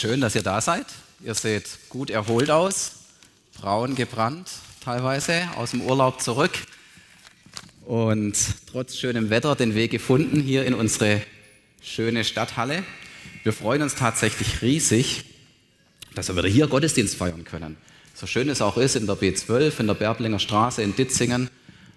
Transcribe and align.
Schön, 0.00 0.22
dass 0.22 0.34
ihr 0.34 0.42
da 0.42 0.62
seid. 0.62 0.86
Ihr 1.22 1.34
seht 1.34 1.68
gut 1.90 2.08
erholt 2.08 2.50
aus, 2.50 2.92
braun 3.60 3.94
gebrannt 3.94 4.50
teilweise, 4.82 5.46
aus 5.56 5.72
dem 5.72 5.82
Urlaub 5.82 6.22
zurück 6.22 6.52
und 7.84 8.34
trotz 8.72 8.96
schönem 8.96 9.28
Wetter 9.28 9.54
den 9.56 9.74
Weg 9.74 9.90
gefunden 9.90 10.40
hier 10.40 10.64
in 10.64 10.72
unsere 10.72 11.20
schöne 11.82 12.24
Stadthalle. 12.24 12.82
Wir 13.42 13.52
freuen 13.52 13.82
uns 13.82 13.94
tatsächlich 13.94 14.62
riesig, 14.62 15.24
dass 16.14 16.28
wir 16.28 16.36
wieder 16.36 16.48
hier 16.48 16.66
Gottesdienst 16.66 17.16
feiern 17.16 17.44
können. 17.44 17.76
So 18.14 18.26
schön 18.26 18.48
es 18.48 18.62
auch 18.62 18.78
ist 18.78 18.96
in 18.96 19.06
der 19.06 19.16
B12, 19.16 19.80
in 19.80 19.86
der 19.86 19.92
Berblinger 19.92 20.38
Straße 20.38 20.80
in 20.80 20.96
Ditzingen, 20.96 21.50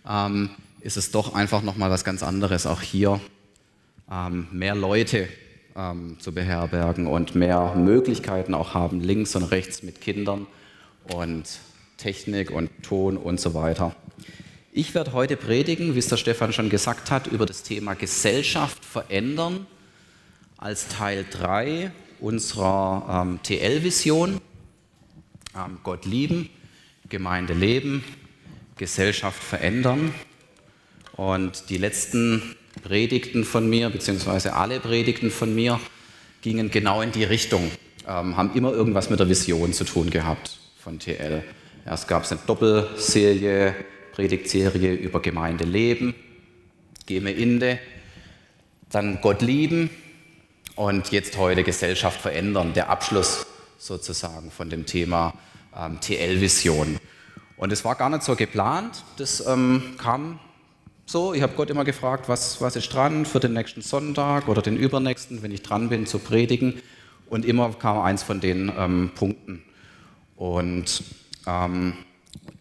ähm, 0.06 0.50
ist 0.82 0.98
es 0.98 1.12
doch 1.12 1.36
einfach 1.36 1.62
nochmal 1.62 1.90
was 1.90 2.04
ganz 2.04 2.22
anderes, 2.22 2.66
auch 2.66 2.82
hier 2.82 3.22
ähm, 4.12 4.50
mehr 4.52 4.76
Leute 4.76 5.30
ähm, 5.76 6.18
zu 6.20 6.34
beherbergen 6.34 7.08
und 7.08 7.36
mehr 7.36 7.74
Möglichkeiten 7.76 8.54
auch 8.54 8.74
haben, 8.74 9.00
links 9.00 9.36
und 9.36 9.44
rechts 9.44 9.84
mit 9.84 10.02
Kindern 10.02 10.48
und 11.14 11.60
Technik 11.98 12.52
und 12.52 12.70
Ton 12.84 13.18
und 13.18 13.40
so 13.40 13.54
weiter. 13.54 13.96
Ich 14.72 14.96
werde 14.96 15.14
heute 15.14 15.38
predigen, 15.38 15.96
wie 15.96 16.00
es 16.00 16.08
der 16.08 16.18
Stefan 16.18 16.52
schon 16.52 16.70
gesagt 16.70 17.12
hat, 17.12 17.28
über 17.28 17.46
das 17.46 17.64
Thema 17.64 17.94
Gesellschaft 17.94 18.84
verändern 18.84 19.68
als 20.58 20.88
Teil 20.88 21.26
3 21.30 21.92
unserer 22.20 23.24
ähm, 23.24 23.40
TL-Vision. 23.44 24.42
Ähm, 25.56 25.78
Gott 25.84 26.06
lieben, 26.06 26.50
Gemeinde 27.10 27.54
leben, 27.54 28.04
Gesellschaft 28.78 29.44
verändern. 29.44 30.14
Und 31.16 31.70
die 31.70 31.78
letzten 31.78 32.56
Predigten 32.82 33.44
von 33.44 33.70
mir, 33.70 33.90
beziehungsweise 33.90 34.54
alle 34.56 34.80
Predigten 34.80 35.30
von 35.30 35.54
mir, 35.54 35.80
gingen 36.42 36.72
genau 36.72 37.02
in 37.02 37.12
die 37.12 37.24
Richtung, 37.24 37.72
ähm, 38.08 38.36
haben 38.36 38.52
immer 38.56 38.72
irgendwas 38.72 39.10
mit 39.10 39.20
der 39.20 39.30
Vision 39.30 39.74
zu 39.74 39.84
tun 39.86 40.10
gehabt 40.10 40.58
von 40.78 41.00
TL. 41.00 41.44
Erst 41.86 42.08
gab 42.08 42.24
es 42.24 42.32
eine 42.32 42.42
Doppelserie, 42.46 43.76
Predigtserie 44.14 44.94
über 44.94 45.22
Gemeinde 45.22 45.66
leben, 45.66 46.16
Geme 47.06 47.32
Inde, 47.32 47.80
dann 48.90 49.20
Gott 49.22 49.42
lieben 49.42 49.90
und 50.76 51.12
jetzt 51.12 51.38
heute 51.38 51.64
Gesellschaft 51.64 52.22
verändern, 52.22 52.74
der 52.74 52.90
Abschluss 52.90 53.46
sozusagen 53.78 54.52
von 54.52 54.70
dem 54.70 54.86
Thema 54.86 55.34
ähm, 55.78 56.00
TL-Vision. 56.00 57.00
Und 57.58 57.72
es 57.72 57.84
war 57.86 57.96
gar 57.96 58.10
nicht 58.10 58.24
so 58.24 58.36
geplant, 58.36 59.04
das 59.18 59.46
ähm, 59.46 59.96
kam 59.98 60.40
so, 61.06 61.34
ich 61.34 61.42
habe 61.42 61.54
Gott 61.54 61.70
immer 61.70 61.84
gefragt, 61.84 62.30
was, 62.30 62.62
was 62.62 62.76
ist 62.76 62.94
dran 62.94 63.26
für 63.26 63.40
den 63.40 63.54
nächsten 63.54 63.82
Sonntag 63.82 64.48
oder 64.48 64.62
den 64.62 64.78
übernächsten, 64.78 65.44
wenn 65.44 65.52
ich 65.52 65.62
dran 65.62 65.90
bin 65.90 66.06
zu 66.06 66.20
predigen. 66.20 66.82
Und 67.30 67.46
immer 67.46 67.72
kam 67.74 68.00
eins 68.00 68.24
von 68.24 68.40
den 68.40 68.72
ähm, 68.78 69.12
Punkten. 69.14 69.64
Und 70.36 71.04
ähm, 71.46 71.94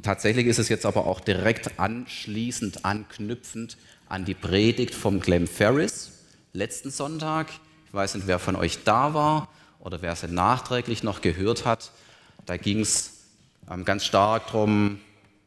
tatsächlich 0.02 0.46
ist 0.46 0.58
es 0.58 0.68
jetzt 0.68 0.86
aber 0.86 1.06
auch 1.06 1.20
direkt 1.20 1.78
anschließend, 1.78 2.84
anknüpfend 2.84 3.76
an 4.08 4.24
die 4.24 4.34
Predigt 4.34 4.94
vom 4.94 5.20
Clem 5.20 5.46
Ferris 5.46 6.12
letzten 6.52 6.90
Sonntag. 6.90 7.48
Ich 7.86 7.94
weiß 7.94 8.14
nicht, 8.16 8.26
wer 8.26 8.38
von 8.38 8.56
euch 8.56 8.84
da 8.84 9.14
war 9.14 9.48
oder 9.80 10.02
wer 10.02 10.14
sie 10.16 10.28
nachträglich 10.28 11.02
noch 11.02 11.20
gehört 11.20 11.64
hat. 11.64 11.92
Da 12.46 12.56
ging 12.56 12.80
es 12.80 13.24
ähm, 13.70 13.84
ganz 13.84 14.04
stark 14.04 14.46
darum, 14.48 15.00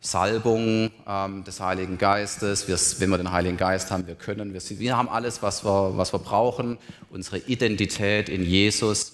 Salbung 0.06 0.92
ähm, 1.08 1.44
des 1.44 1.60
Heiligen 1.60 1.98
Geistes. 1.98 2.68
Wir, 2.68 2.78
wenn 3.00 3.10
wir 3.10 3.18
den 3.18 3.32
Heiligen 3.32 3.58
Geist 3.58 3.90
haben, 3.92 4.06
wir 4.08 4.16
können, 4.16 4.54
wir, 4.54 4.62
wir 4.62 4.98
haben 4.98 5.10
alles, 5.10 5.42
was 5.42 5.66
wir, 5.66 5.98
was 5.98 6.14
wir 6.14 6.20
brauchen, 6.20 6.78
unsere 7.10 7.40
Identität 7.40 8.30
in 8.30 8.44
Jesus. 8.44 9.14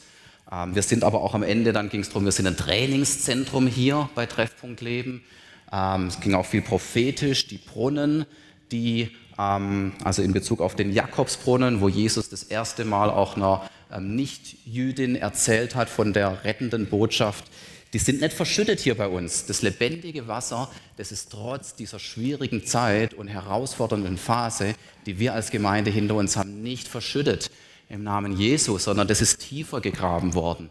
Ähm, 0.52 0.76
wir 0.76 0.84
sind 0.84 1.04
aber 1.04 1.22
auch 1.22 1.34
am 1.34 1.44
Ende, 1.44 1.72
dann 1.72 1.90
ging 1.90 2.02
es 2.02 2.10
darum, 2.10 2.26
wir 2.26 2.34
sind 2.34 2.46
ein 2.46 2.58
Trainingszentrum 2.58 3.68
hier 3.68 4.10
bei 4.16 4.26
Treffpunkt 4.26 4.82
Leben. 4.82 5.24
Ähm, 5.72 6.08
es 6.08 6.20
ging 6.20 6.36
auch 6.36 6.46
viel 6.46 6.62
prophetisch, 6.62 7.48
die 7.48 7.58
Brunnen, 7.58 8.26
die, 8.74 9.12
ähm, 9.40 9.94
also 10.04 10.22
in 10.22 10.34
Bezug 10.34 10.60
auf 10.60 10.76
den 10.76 10.92
Jakobsbrunnen, 10.92 11.80
wo 11.80 11.88
Jesus 11.88 12.28
das 12.28 12.44
erste 12.44 12.84
Mal 12.84 13.10
auch 13.10 13.38
einer 13.38 13.70
ähm, 13.94 14.16
Nicht-Jüdin 14.16 15.16
erzählt 15.16 15.76
hat 15.76 15.90
von 15.90 16.12
der 16.12 16.44
rettenden 16.44 16.88
Botschaft 16.88 17.46
die 17.94 18.00
sind 18.00 18.22
nicht 18.22 18.34
verschüttet 18.34 18.80
hier 18.80 18.96
bei 18.96 19.08
uns. 19.08 19.46
Das 19.46 19.62
lebendige 19.62 20.28
Wasser, 20.28 20.70
das 20.98 21.12
ist 21.12 21.32
trotz 21.32 21.76
dieser 21.76 22.00
schwierigen 22.00 22.66
Zeit 22.66 23.14
und 23.14 23.28
herausfordernden 23.28 24.18
Phase, 24.18 24.76
die 25.06 25.20
wir 25.20 25.34
als 25.34 25.52
Gemeinde 25.52 25.92
hinter 25.92 26.16
uns 26.16 26.38
haben, 26.38 26.64
nicht 26.64 26.88
verschüttet 26.88 27.52
im 27.90 28.04
Namen 28.04 28.38
Jesu, 28.38 28.78
sondern 28.78 29.08
das 29.08 29.22
ist 29.22 29.42
tiefer 29.42 29.82
gegraben 29.82 30.34
worden. 30.34 30.70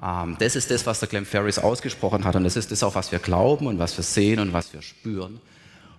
Ähm, 0.00 0.36
das 0.38 0.54
ist 0.54 0.70
das, 0.70 0.86
was 0.86 1.00
der 1.00 1.08
Clem 1.08 1.26
Ferris 1.26 1.58
ausgesprochen 1.58 2.24
hat 2.24 2.36
und 2.36 2.44
das 2.44 2.56
ist 2.56 2.70
das 2.70 2.84
auch, 2.84 2.94
was 2.94 3.10
wir 3.10 3.18
glauben 3.18 3.66
und 3.66 3.78
was 3.78 3.96
wir 3.96 4.04
sehen 4.04 4.38
und 4.38 4.52
was 4.52 4.72
wir 4.72 4.82
spüren. 4.82 5.40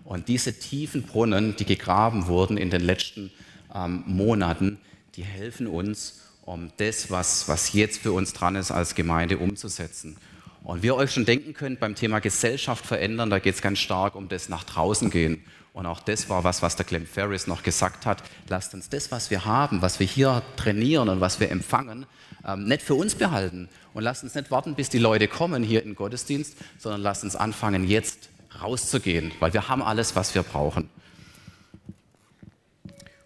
Und 0.06 0.30
diese 0.30 0.58
tiefen 0.58 1.04
Brunnen, 1.04 1.56
die 1.58 1.66
gegraben 1.66 2.28
wurden 2.28 2.58
in 2.58 2.70
den 2.70 2.82
letzten 2.82 3.32
ähm, 3.76 4.04
Monaten, 4.08 4.80
die 5.16 5.24
helfen 5.24 5.68
uns, 5.68 6.22
um 6.44 6.72
das, 6.78 7.12
was, 7.12 7.48
was 7.48 7.74
jetzt 7.74 8.00
für 8.00 8.14
uns 8.14 8.34
dran 8.34 8.56
ist, 8.56 8.72
als 8.72 8.96
Gemeinde 8.96 9.38
umzusetzen. 9.38 10.18
Und 10.64 10.84
wie 10.84 10.88
ihr 10.88 10.96
euch 10.96 11.12
schon 11.12 11.26
denken 11.26 11.54
könnt, 11.54 11.80
beim 11.80 11.96
Thema 11.96 12.20
Gesellschaft 12.20 12.86
verändern, 12.86 13.30
da 13.30 13.40
geht 13.40 13.56
es 13.56 13.62
ganz 13.62 13.80
stark 13.80 14.16
um 14.16 14.30
das 14.30 14.48
nach 14.48 14.64
draußen 14.64 15.10
gehen. 15.10 15.44
Und 15.74 15.86
auch 15.86 16.02
das 16.02 16.30
war 16.30 16.44
was, 16.44 16.62
was 16.62 16.76
der 16.76 16.86
Clem 16.86 17.06
Ferris 17.06 17.48
noch 17.48 17.64
gesagt 17.64 18.06
hat. 18.06 18.22
Lasst 18.50 18.74
uns 18.74 18.90
das, 18.90 19.10
was 19.12 19.32
wir 19.32 19.46
haben, 19.46 19.82
was 19.82 20.00
wir 20.00 20.08
hier 20.08 20.44
trainieren 20.58 21.10
und 21.10 21.22
was 21.22 21.40
wir 21.40 21.50
empfangen, 21.50 22.06
ähm, 22.46 22.66
nicht 22.66 22.82
für 22.82 22.94
uns 22.94 23.16
behalten. 23.16 23.70
Und 23.94 24.04
lasst 24.04 24.24
uns 24.24 24.36
nicht 24.36 24.52
warten, 24.52 24.76
bis 24.76 24.90
die 24.90 25.00
Leute 25.00 25.28
kommen 25.28 25.64
hier 25.64 25.82
in 25.82 25.90
den 25.90 25.96
Gottesdienst, 25.96 26.56
sondern 26.78 27.02
lasst 27.02 27.24
uns 27.24 27.36
anfangen, 27.36 27.88
jetzt 27.88 28.30
rauszugehen, 28.62 29.32
weil 29.40 29.54
wir 29.54 29.70
haben 29.70 29.82
alles, 29.82 30.16
was 30.16 30.36
wir 30.36 30.44
brauchen. 30.44 30.90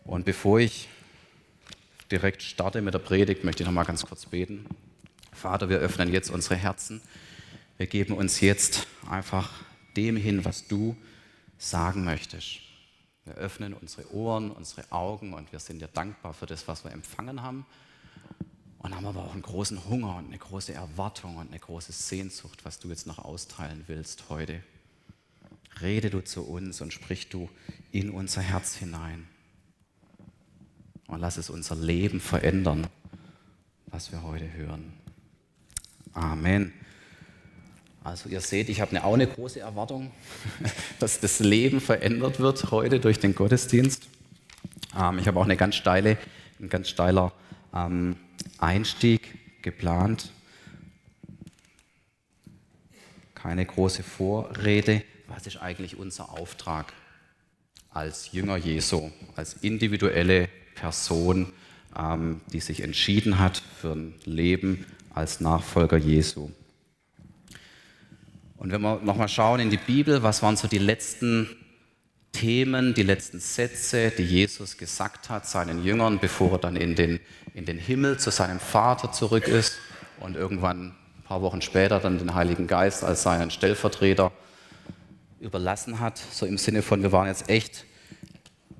Und 0.03 0.23
bevor 0.23 0.59
ich 0.59 0.87
direkt 2.11 2.43
starte 2.43 2.81
mit 2.81 2.93
der 2.93 2.99
Predigt, 2.99 3.43
möchte 3.43 3.63
ich 3.63 3.67
noch 3.67 3.73
mal 3.73 3.83
ganz 3.83 4.05
kurz 4.05 4.27
beten. 4.27 4.67
Vater, 5.33 5.67
wir 5.69 5.79
öffnen 5.79 6.13
jetzt 6.13 6.29
unsere 6.29 6.55
Herzen 6.55 7.01
wir 7.77 7.87
geben 7.87 8.13
uns 8.13 8.39
jetzt 8.39 8.87
einfach 9.09 9.51
dem 9.95 10.15
hin, 10.15 10.45
was 10.45 10.67
du 10.67 10.95
sagen 11.57 12.03
möchtest. 12.05 12.59
Wir 13.25 13.35
öffnen 13.35 13.73
unsere 13.73 14.13
Ohren, 14.13 14.51
unsere 14.51 14.91
Augen 14.91 15.33
und 15.33 15.51
wir 15.51 15.59
sind 15.59 15.81
dir 15.81 15.87
dankbar 15.87 16.33
für 16.33 16.45
das, 16.45 16.67
was 16.67 16.83
wir 16.83 16.91
empfangen 16.91 17.41
haben. 17.41 17.65
Und 18.79 18.95
haben 18.95 19.07
aber 19.07 19.23
auch 19.23 19.33
einen 19.33 19.41
großen 19.41 19.89
Hunger 19.89 20.17
und 20.17 20.27
eine 20.27 20.37
große 20.37 20.73
Erwartung 20.73 21.37
und 21.37 21.47
eine 21.47 21.59
große 21.59 21.91
Sehnsucht, 21.91 22.63
was 22.65 22.77
du 22.77 22.89
jetzt 22.89 23.07
noch 23.07 23.17
austeilen 23.17 23.83
willst 23.87 24.29
heute. 24.29 24.61
Rede 25.81 26.11
du 26.11 26.23
zu 26.23 26.43
uns 26.43 26.81
und 26.81 26.93
sprich 26.93 27.29
du 27.29 27.49
in 27.91 28.11
unser 28.11 28.41
Herz 28.41 28.75
hinein. 28.75 29.27
Und 31.07 31.19
lass 31.19 31.37
es 31.37 31.49
unser 31.49 31.75
Leben 31.75 32.19
verändern, 32.19 32.87
was 33.87 34.11
wir 34.11 34.21
heute 34.21 34.53
hören. 34.53 34.93
Amen. 36.13 36.71
Also 38.05 38.29
ihr 38.29 38.39
seht, 38.39 38.69
ich 38.69 38.81
habe 38.81 39.03
auch 39.03 39.15
eine 39.15 39.25
große 39.25 39.59
Erwartung, 39.59 40.11
dass 40.99 41.19
das 41.19 41.39
Leben 41.39 41.81
verändert 41.81 42.39
wird 42.39 42.69
heute 42.69 42.99
durch 42.99 43.19
den 43.19 43.33
Gottesdienst. 43.33 44.07
Ähm, 44.95 45.17
ich 45.17 45.27
habe 45.27 45.39
auch 45.39 45.45
eine 45.45 45.57
ganz 45.57 45.73
steile, 45.73 46.19
ein 46.59 46.69
ganz 46.69 46.87
steiler 46.87 47.33
ähm, 47.73 48.15
Einstieg 48.59 49.63
geplant. 49.63 50.29
Keine 53.33 53.65
große 53.65 54.03
Vorrede. 54.03 55.01
Was 55.27 55.47
ist 55.47 55.57
eigentlich 55.57 55.97
unser 55.97 56.29
Auftrag 56.29 56.93
als 57.89 58.31
Jünger 58.31 58.57
Jesu, 58.57 59.09
als 59.35 59.55
individuelle 59.55 60.47
Person, 60.75 61.53
ähm, 61.97 62.41
die 62.53 62.59
sich 62.59 62.81
entschieden 62.81 63.39
hat 63.39 63.63
für 63.81 63.93
ein 63.93 64.13
Leben 64.25 64.85
als 65.11 65.39
Nachfolger 65.41 65.97
Jesu? 65.97 66.51
Und 68.57 68.71
wenn 68.71 68.81
wir 68.81 68.99
nochmal 69.01 69.27
schauen 69.27 69.59
in 69.59 69.69
die 69.69 69.77
Bibel, 69.77 70.23
was 70.23 70.41
waren 70.41 70.55
so 70.55 70.67
die 70.67 70.77
letzten 70.77 71.49
Themen, 72.31 72.93
die 72.93 73.03
letzten 73.03 73.39
Sätze, 73.39 74.11
die 74.11 74.23
Jesus 74.23 74.77
gesagt 74.77 75.29
hat 75.29 75.47
seinen 75.47 75.83
Jüngern, 75.83 76.19
bevor 76.19 76.53
er 76.53 76.57
dann 76.57 76.75
in 76.75 76.95
den, 76.95 77.19
in 77.53 77.65
den 77.65 77.77
Himmel 77.77 78.17
zu 78.19 78.29
seinem 78.29 78.59
Vater 78.59 79.11
zurück 79.11 79.47
ist 79.47 79.77
und 80.19 80.35
irgendwann 80.35 80.87
ein 80.87 81.23
paar 81.23 81.41
Wochen 81.41 81.61
später 81.61 81.99
dann 81.99 82.17
den 82.17 82.33
Heiligen 82.33 82.67
Geist 82.67 83.03
als 83.03 83.23
seinen 83.23 83.51
Stellvertreter 83.51 84.31
überlassen 85.39 85.99
hat. 85.99 86.17
So 86.17 86.45
im 86.45 86.57
Sinne 86.57 86.81
von, 86.81 87.03
wir 87.03 87.11
waren 87.11 87.27
jetzt 87.27 87.49
echt 87.49 87.85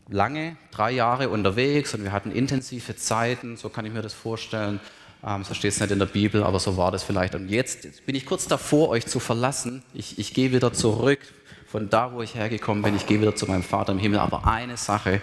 lange, 0.09 0.57
drei 0.71 0.91
Jahre 0.91 1.29
unterwegs 1.29 1.93
und 1.93 2.03
wir 2.03 2.11
hatten 2.11 2.31
intensive 2.31 2.95
Zeiten, 2.95 3.57
so 3.57 3.69
kann 3.69 3.85
ich 3.85 3.93
mir 3.93 4.01
das 4.01 4.13
vorstellen. 4.13 4.79
Ähm, 5.23 5.43
so 5.43 5.53
steht 5.53 5.71
es 5.71 5.79
nicht 5.79 5.91
in 5.91 5.99
der 5.99 6.05
Bibel, 6.05 6.43
aber 6.43 6.59
so 6.59 6.77
war 6.77 6.91
das 6.91 7.03
vielleicht. 7.03 7.35
Und 7.35 7.49
jetzt, 7.49 7.83
jetzt 7.83 8.05
bin 8.05 8.15
ich 8.15 8.25
kurz 8.25 8.47
davor, 8.47 8.89
euch 8.89 9.05
zu 9.05 9.19
verlassen. 9.19 9.83
Ich, 9.93 10.17
ich 10.19 10.33
gehe 10.33 10.51
wieder 10.51 10.73
zurück 10.73 11.19
von 11.67 11.89
da, 11.89 12.13
wo 12.13 12.21
ich 12.21 12.35
hergekommen 12.35 12.83
bin. 12.83 12.95
Ich 12.95 13.05
gehe 13.05 13.21
wieder 13.21 13.35
zu 13.35 13.45
meinem 13.45 13.63
Vater 13.63 13.91
im 13.91 13.99
Himmel. 13.99 14.19
Aber 14.19 14.47
eine 14.47 14.77
Sache 14.77 15.21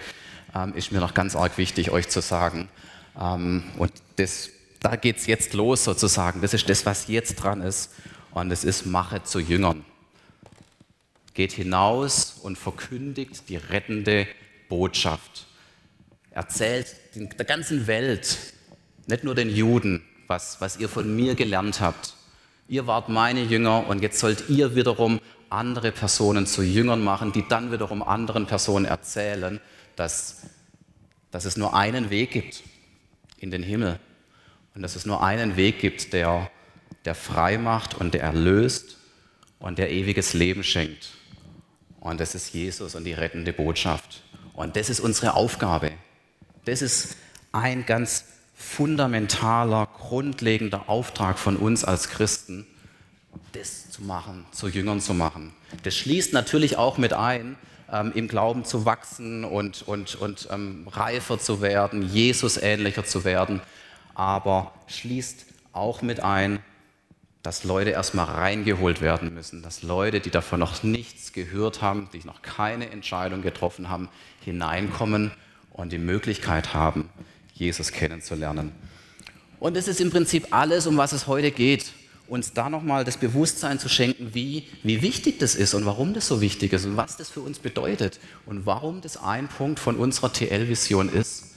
ähm, 0.55 0.73
ist 0.75 0.91
mir 0.91 0.99
noch 0.99 1.13
ganz 1.13 1.35
arg 1.35 1.57
wichtig, 1.57 1.91
euch 1.91 2.09
zu 2.09 2.21
sagen. 2.21 2.69
Ähm, 3.19 3.63
und 3.77 3.91
das 4.17 4.49
da 4.83 4.97
geht 4.97 5.17
es 5.17 5.25
jetzt 5.25 5.53
los 5.53 5.85
sozusagen. 5.85 6.41
Das 6.41 6.53
ist 6.53 6.69
das, 6.69 6.85
was 6.85 7.07
jetzt 7.07 7.35
dran 7.35 7.61
ist. 7.61 7.91
Und 8.31 8.51
es 8.51 8.63
ist 8.63 8.85
Mache 8.85 9.23
zu 9.23 9.39
Jüngern. 9.39 9.85
Geht 11.33 11.53
hinaus 11.53 12.37
und 12.43 12.57
verkündigt 12.57 13.47
die 13.47 13.55
rettende 13.55 14.27
Botschaft. 14.67 15.47
Erzählt 16.31 16.87
der 17.15 17.45
ganzen 17.45 17.87
Welt, 17.87 18.37
nicht 19.07 19.23
nur 19.23 19.35
den 19.35 19.49
Juden, 19.49 20.03
was, 20.27 20.61
was 20.61 20.77
ihr 20.77 20.89
von 20.89 21.15
mir 21.15 21.35
gelernt 21.35 21.81
habt. 21.81 22.15
Ihr 22.67 22.87
wart 22.87 23.09
meine 23.09 23.43
Jünger 23.43 23.87
und 23.87 24.01
jetzt 24.01 24.19
sollt 24.19 24.49
ihr 24.49 24.75
wiederum 24.75 25.19
andere 25.49 25.91
Personen 25.91 26.47
zu 26.47 26.63
Jüngern 26.63 27.03
machen, 27.03 27.31
die 27.31 27.47
dann 27.47 27.71
wiederum 27.71 28.01
anderen 28.01 28.47
Personen 28.47 28.85
erzählen, 28.85 29.59
dass, 29.95 30.43
dass 31.31 31.45
es 31.45 31.57
nur 31.57 31.75
einen 31.75 32.09
Weg 32.09 32.31
gibt 32.31 32.63
in 33.37 33.51
den 33.51 33.63
Himmel 33.63 33.99
und 34.73 34.81
dass 34.81 34.95
es 34.95 35.05
nur 35.05 35.23
einen 35.23 35.55
Weg 35.55 35.79
gibt, 35.79 36.13
der, 36.13 36.49
der 37.05 37.15
frei 37.15 37.57
macht 37.57 37.95
und 37.95 38.13
der 38.13 38.23
erlöst 38.23 38.97
und 39.59 39.77
der 39.77 39.91
ewiges 39.91 40.33
Leben 40.33 40.63
schenkt. 40.63 41.11
Und 41.99 42.19
das 42.19 42.35
ist 42.35 42.53
Jesus 42.53 42.95
und 42.95 43.03
die 43.03 43.13
rettende 43.13 43.53
Botschaft. 43.53 44.23
Und 44.53 44.75
das 44.75 44.89
ist 44.89 44.99
unsere 44.99 45.35
Aufgabe. 45.35 45.91
Das 46.65 46.81
ist 46.81 47.15
ein 47.51 47.85
ganz 47.85 48.25
fundamentaler, 48.63 49.87
grundlegender 49.97 50.89
Auftrag 50.89 51.37
von 51.37 51.57
uns 51.57 51.83
als 51.83 52.09
Christen, 52.09 52.65
das 53.51 53.89
zu 53.89 54.03
machen, 54.03 54.45
zu 54.51 54.67
Jüngern 54.67 54.99
zu 54.99 55.13
machen. 55.13 55.53
Das 55.83 55.95
schließt 55.95 56.33
natürlich 56.33 56.77
auch 56.77 56.97
mit 56.97 57.13
ein, 57.13 57.55
ähm, 57.91 58.11
im 58.15 58.27
Glauben 58.27 58.65
zu 58.65 58.85
wachsen 58.85 59.43
und, 59.43 59.83
und, 59.87 60.15
und 60.15 60.47
ähm, 60.51 60.87
reifer 60.91 61.39
zu 61.39 61.61
werden, 61.61 62.01
Jesus 62.01 62.57
ähnlicher 62.57 63.05
zu 63.05 63.23
werden, 63.23 63.61
aber 64.15 64.73
schließt 64.87 65.45
auch 65.71 66.01
mit 66.01 66.21
ein, 66.21 66.59
dass 67.43 67.65
Leute 67.65 67.89
erstmal 67.89 68.25
reingeholt 68.25 69.01
werden 69.01 69.33
müssen, 69.33 69.61
dass 69.61 69.83
Leute, 69.83 70.21
die 70.21 70.31
davon 70.31 70.61
noch 70.61 70.81
nichts 70.81 71.33
gehört 71.33 71.81
haben, 71.81 72.09
die 72.13 72.25
noch 72.25 72.41
keine 72.41 72.89
Entscheidung 72.89 73.41
getroffen 73.41 73.89
haben, 73.89 74.09
hineinkommen 74.41 75.31
und 75.71 75.91
die 75.91 75.97
Möglichkeit 75.97 76.73
haben, 76.73 77.09
Jesus 77.63 77.91
kennenzulernen. 77.91 78.71
Und 79.59 79.77
es 79.77 79.87
ist 79.87 80.01
im 80.01 80.11
Prinzip 80.11 80.47
alles, 80.51 80.87
um 80.87 80.97
was 80.97 81.13
es 81.13 81.27
heute 81.27 81.51
geht 81.51 81.93
uns 82.27 82.53
da 82.53 82.69
nochmal 82.69 83.03
das 83.03 83.17
Bewusstsein 83.17 83.79
zu 83.79 83.89
schenken, 83.89 84.33
wie, 84.33 84.67
wie 84.81 85.01
wichtig 85.01 85.39
das 85.39 85.55
ist 85.55 85.73
und 85.73 85.85
warum 85.85 86.13
das 86.13 86.27
so 86.27 86.41
wichtig 86.41 86.73
ist 86.73 86.85
und 86.85 86.97
was 86.97 87.17
das 87.17 87.29
für 87.29 87.41
uns 87.41 87.59
bedeutet 87.59 88.19
und 88.45 88.65
warum 88.65 89.01
das 89.01 89.17
ein 89.17 89.47
Punkt 89.47 89.79
von 89.79 89.97
unserer 89.97 90.31
TL-Vision 90.31 91.09
ist. 91.09 91.55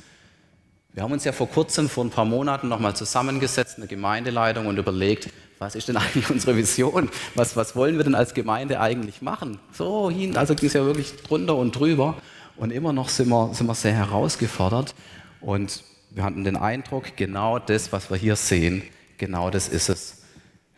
Wir 0.92 1.02
haben 1.02 1.12
uns 1.12 1.24
ja 1.24 1.32
vor 1.32 1.48
kurzem, 1.48 1.88
vor 1.88 2.04
ein 2.04 2.10
paar 2.10 2.24
Monaten 2.24 2.68
nochmal 2.68 2.96
zusammengesetzt, 2.96 3.76
eine 3.76 3.86
Gemeindeleitung 3.86 4.66
und 4.66 4.78
überlegt, 4.78 5.30
was 5.58 5.74
ist 5.74 5.88
denn 5.88 5.96
eigentlich 5.98 6.30
unsere 6.30 6.56
Vision? 6.56 7.10
Was, 7.34 7.56
was 7.56 7.76
wollen 7.76 7.96
wir 7.96 8.04
denn 8.04 8.14
als 8.14 8.34
Gemeinde 8.34 8.80
eigentlich 8.80 9.22
machen? 9.22 9.58
So 9.72 10.10
hin, 10.10 10.36
also 10.36 10.54
ging 10.54 10.66
es 10.66 10.72
ja 10.72 10.84
wirklich 10.84 11.14
drunter 11.22 11.56
und 11.56 11.72
drüber 11.72 12.16
und 12.56 12.70
immer 12.70 12.92
noch 12.92 13.08
sind 13.08 13.28
wir, 13.28 13.54
sind 13.54 13.66
wir 13.66 13.74
sehr 13.74 13.92
herausgefordert 13.92 14.94
und 15.40 15.84
wir 16.16 16.24
hatten 16.24 16.44
den 16.44 16.56
Eindruck, 16.56 17.14
genau 17.14 17.58
das, 17.58 17.92
was 17.92 18.08
wir 18.10 18.16
hier 18.16 18.36
sehen, 18.36 18.82
genau 19.18 19.50
das 19.50 19.68
ist 19.68 19.90
es. 19.90 20.22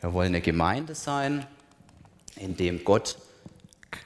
Wir 0.01 0.13
wollen 0.13 0.35
eine 0.35 0.41
Gemeinde 0.41 0.97
sein, 0.97 1.47
in 2.35 2.57
dem 2.57 2.83
Gott, 2.83 3.17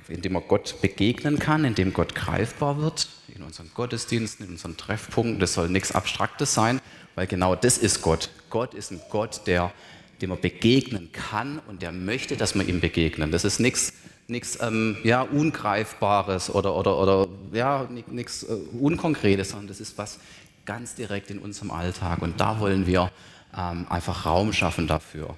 in 0.08 0.20
dem 0.20 0.34
man 0.34 0.42
Gott 0.46 0.82
begegnen 0.82 1.38
kann, 1.38 1.64
in 1.64 1.74
dem 1.74 1.94
Gott 1.94 2.14
greifbar 2.14 2.82
wird, 2.82 3.08
in 3.34 3.42
unseren 3.42 3.70
Gottesdiensten, 3.72 4.44
in 4.44 4.52
unseren 4.52 4.76
Treffpunkten. 4.76 5.40
Das 5.40 5.54
soll 5.54 5.70
nichts 5.70 5.92
Abstraktes 5.92 6.52
sein, 6.52 6.82
weil 7.14 7.26
genau 7.26 7.56
das 7.56 7.78
ist 7.78 8.02
Gott. 8.02 8.28
Gott 8.50 8.74
ist 8.74 8.90
ein 8.90 9.00
Gott, 9.08 9.46
der, 9.46 9.72
dem 10.20 10.28
man 10.28 10.40
begegnen 10.40 11.12
kann 11.12 11.60
und 11.66 11.80
der 11.80 11.92
möchte, 11.92 12.36
dass 12.36 12.54
wir 12.54 12.68
ihm 12.68 12.80
begegnen. 12.80 13.32
Das 13.32 13.46
ist 13.46 13.58
nichts 13.58 13.94
nichts 14.28 14.58
ähm, 14.60 14.96
ja, 15.04 15.22
Ungreifbares 15.22 16.50
oder, 16.50 16.74
oder, 16.74 16.98
oder 16.98 17.28
ja, 17.52 17.88
nichts 18.06 18.44
äh, 18.44 18.54
Unkonkretes, 18.80 19.50
sondern 19.50 19.68
das 19.68 19.80
ist 19.80 19.98
was 19.98 20.18
ganz 20.64 20.94
direkt 20.94 21.30
in 21.30 21.38
unserem 21.38 21.70
Alltag. 21.70 22.22
Und 22.22 22.40
da 22.40 22.60
wollen 22.60 22.86
wir 22.86 23.10
ähm, 23.56 23.86
einfach 23.88 24.26
Raum 24.26 24.52
schaffen 24.52 24.86
dafür. 24.86 25.36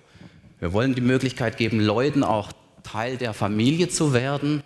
Wir 0.61 0.73
wollen 0.73 0.94
die 0.94 1.00
Möglichkeit 1.00 1.56
geben, 1.56 1.81
Leuten 1.81 2.23
auch 2.23 2.53
Teil 2.82 3.17
der 3.17 3.35
Familie 3.35 3.88
zu 3.88 4.12
werden. 4.12 4.62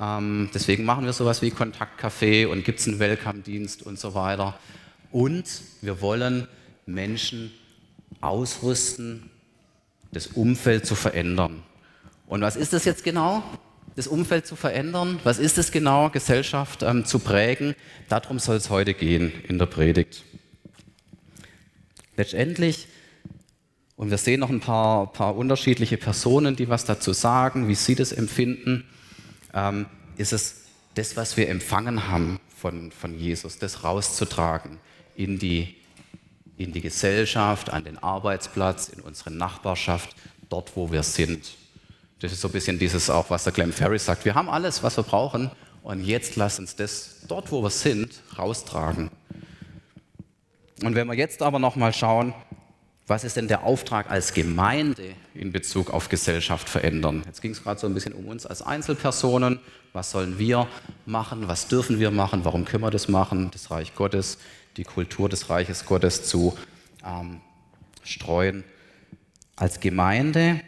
Ähm, 0.00 0.50
deswegen 0.54 0.84
machen 0.84 1.04
wir 1.04 1.12
sowas 1.12 1.42
wie 1.42 1.50
Kontaktcafé 1.50 2.46
und 2.46 2.64
gibt 2.64 2.80
es 2.80 2.88
einen 2.88 2.98
Welcome-Dienst 2.98 3.82
und 3.82 3.98
so 3.98 4.14
weiter. 4.14 4.58
Und 5.10 5.44
wir 5.80 6.00
wollen 6.00 6.48
Menschen 6.86 7.52
ausrüsten, 8.20 9.30
das 10.12 10.28
Umfeld 10.28 10.86
zu 10.86 10.94
verändern. 10.94 11.62
Und 12.26 12.40
was 12.40 12.56
ist 12.56 12.72
das 12.72 12.84
jetzt 12.84 13.04
genau? 13.04 13.42
Das 13.98 14.06
Umfeld 14.06 14.46
zu 14.46 14.54
verändern? 14.54 15.18
Was 15.24 15.40
ist 15.40 15.58
es 15.58 15.72
genau? 15.72 16.08
Gesellschaft 16.08 16.84
ähm, 16.84 17.04
zu 17.04 17.18
prägen? 17.18 17.74
Darum 18.08 18.38
soll 18.38 18.54
es 18.54 18.70
heute 18.70 18.94
gehen 18.94 19.32
in 19.48 19.58
der 19.58 19.66
Predigt. 19.66 20.22
Letztendlich 22.16 22.86
und 23.96 24.10
wir 24.10 24.18
sehen 24.18 24.38
noch 24.38 24.50
ein 24.50 24.60
paar, 24.60 25.12
paar 25.12 25.34
unterschiedliche 25.34 25.96
Personen, 25.96 26.54
die 26.54 26.68
was 26.68 26.84
dazu 26.84 27.12
sagen, 27.12 27.66
wie 27.66 27.74
sie 27.74 27.96
das 27.96 28.12
empfinden. 28.12 28.84
Ähm, 29.52 29.86
ist 30.16 30.32
es 30.32 30.66
das, 30.94 31.16
was 31.16 31.36
wir 31.36 31.48
empfangen 31.48 32.06
haben 32.06 32.38
von, 32.56 32.92
von 32.92 33.18
Jesus, 33.18 33.58
das 33.58 33.82
rauszutragen 33.82 34.78
in 35.16 35.40
die, 35.40 35.74
in 36.56 36.72
die 36.72 36.82
Gesellschaft, 36.82 37.70
an 37.70 37.82
den 37.82 37.98
Arbeitsplatz, 37.98 38.90
in 38.90 39.00
unsere 39.00 39.32
Nachbarschaft, 39.32 40.14
dort, 40.48 40.76
wo 40.76 40.92
wir 40.92 41.02
sind. 41.02 41.56
Das 42.20 42.32
ist 42.32 42.40
so 42.40 42.48
ein 42.48 42.52
bisschen 42.52 42.78
dieses 42.78 43.10
auch, 43.10 43.30
was 43.30 43.44
der 43.44 43.52
Glenn 43.52 43.72
Ferris 43.72 44.04
sagt. 44.04 44.24
Wir 44.24 44.34
haben 44.34 44.48
alles, 44.48 44.82
was 44.82 44.96
wir 44.96 45.04
brauchen 45.04 45.50
und 45.82 46.04
jetzt 46.04 46.34
lass 46.36 46.58
uns 46.58 46.74
das 46.74 47.20
dort, 47.28 47.52
wo 47.52 47.62
wir 47.62 47.70
sind, 47.70 48.22
raustragen. 48.36 49.10
Und 50.82 50.94
wenn 50.94 51.06
wir 51.06 51.14
jetzt 51.14 51.42
aber 51.42 51.58
nochmal 51.58 51.92
schauen, 51.92 52.34
was 53.06 53.24
ist 53.24 53.36
denn 53.36 53.48
der 53.48 53.64
Auftrag 53.64 54.10
als 54.10 54.34
Gemeinde 54.34 55.14
in 55.34 55.50
Bezug 55.50 55.90
auf 55.90 56.08
Gesellschaft 56.08 56.68
verändern? 56.68 57.22
Jetzt 57.24 57.40
ging 57.40 57.52
es 57.52 57.62
gerade 57.62 57.80
so 57.80 57.86
ein 57.86 57.94
bisschen 57.94 58.12
um 58.12 58.26
uns 58.26 58.44
als 58.44 58.62
Einzelpersonen. 58.62 59.60
Was 59.94 60.10
sollen 60.10 60.38
wir 60.38 60.68
machen? 61.06 61.48
Was 61.48 61.68
dürfen 61.68 62.00
wir 62.00 62.10
machen? 62.10 62.44
Warum 62.44 62.64
können 62.66 62.82
wir 62.82 62.90
das 62.90 63.08
machen? 63.08 63.50
Das 63.52 63.70
Reich 63.70 63.94
Gottes, 63.94 64.38
die 64.76 64.84
Kultur 64.84 65.28
des 65.28 65.48
Reiches 65.48 65.86
Gottes 65.86 66.24
zu 66.24 66.58
ähm, 67.02 67.40
streuen. 68.02 68.62
Als 69.56 69.80
Gemeinde 69.80 70.60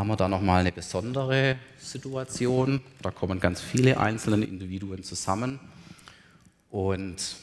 haben 0.00 0.08
wir 0.08 0.16
da 0.16 0.28
nochmal 0.28 0.60
eine 0.60 0.72
besondere 0.72 1.58
Situation. 1.78 2.80
Da 3.02 3.10
kommen 3.10 3.38
ganz 3.38 3.60
viele 3.60 4.00
einzelne 4.00 4.46
Individuen 4.46 5.02
zusammen. 5.02 5.60
Und 6.70 7.36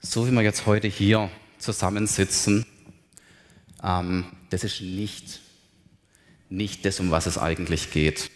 so 0.00 0.26
wie 0.26 0.30
wir 0.30 0.40
jetzt 0.40 0.64
heute 0.64 0.88
hier 0.88 1.30
zusammensitzen, 1.58 2.64
ähm, 3.84 4.24
das 4.48 4.64
ist 4.64 4.80
nicht, 4.80 5.40
nicht 6.48 6.86
das, 6.86 6.98
um 6.98 7.10
was 7.10 7.26
es 7.26 7.36
eigentlich 7.36 7.90
geht. 7.90 8.30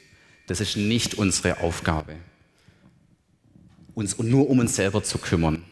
Das 0.46 0.60
ist 0.60 0.76
nicht 0.76 1.14
unsere 1.14 1.60
Aufgabe, 1.60 2.16
uns 3.94 4.18
nur 4.18 4.50
um 4.50 4.58
uns 4.58 4.76
selber 4.76 5.02
zu 5.02 5.16
kümmern. 5.16 5.64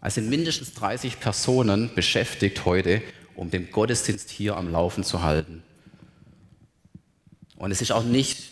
Es 0.00 0.14
sind 0.14 0.30
mindestens 0.30 0.72
30 0.72 1.20
Personen 1.20 1.90
beschäftigt 1.94 2.64
heute, 2.64 3.02
um 3.34 3.50
den 3.50 3.70
Gottesdienst 3.70 4.30
hier 4.30 4.56
am 4.56 4.72
Laufen 4.72 5.04
zu 5.04 5.22
halten. 5.22 5.64
Und 7.58 7.72
es 7.72 7.82
ist 7.82 7.90
auch 7.90 8.04
nicht 8.04 8.50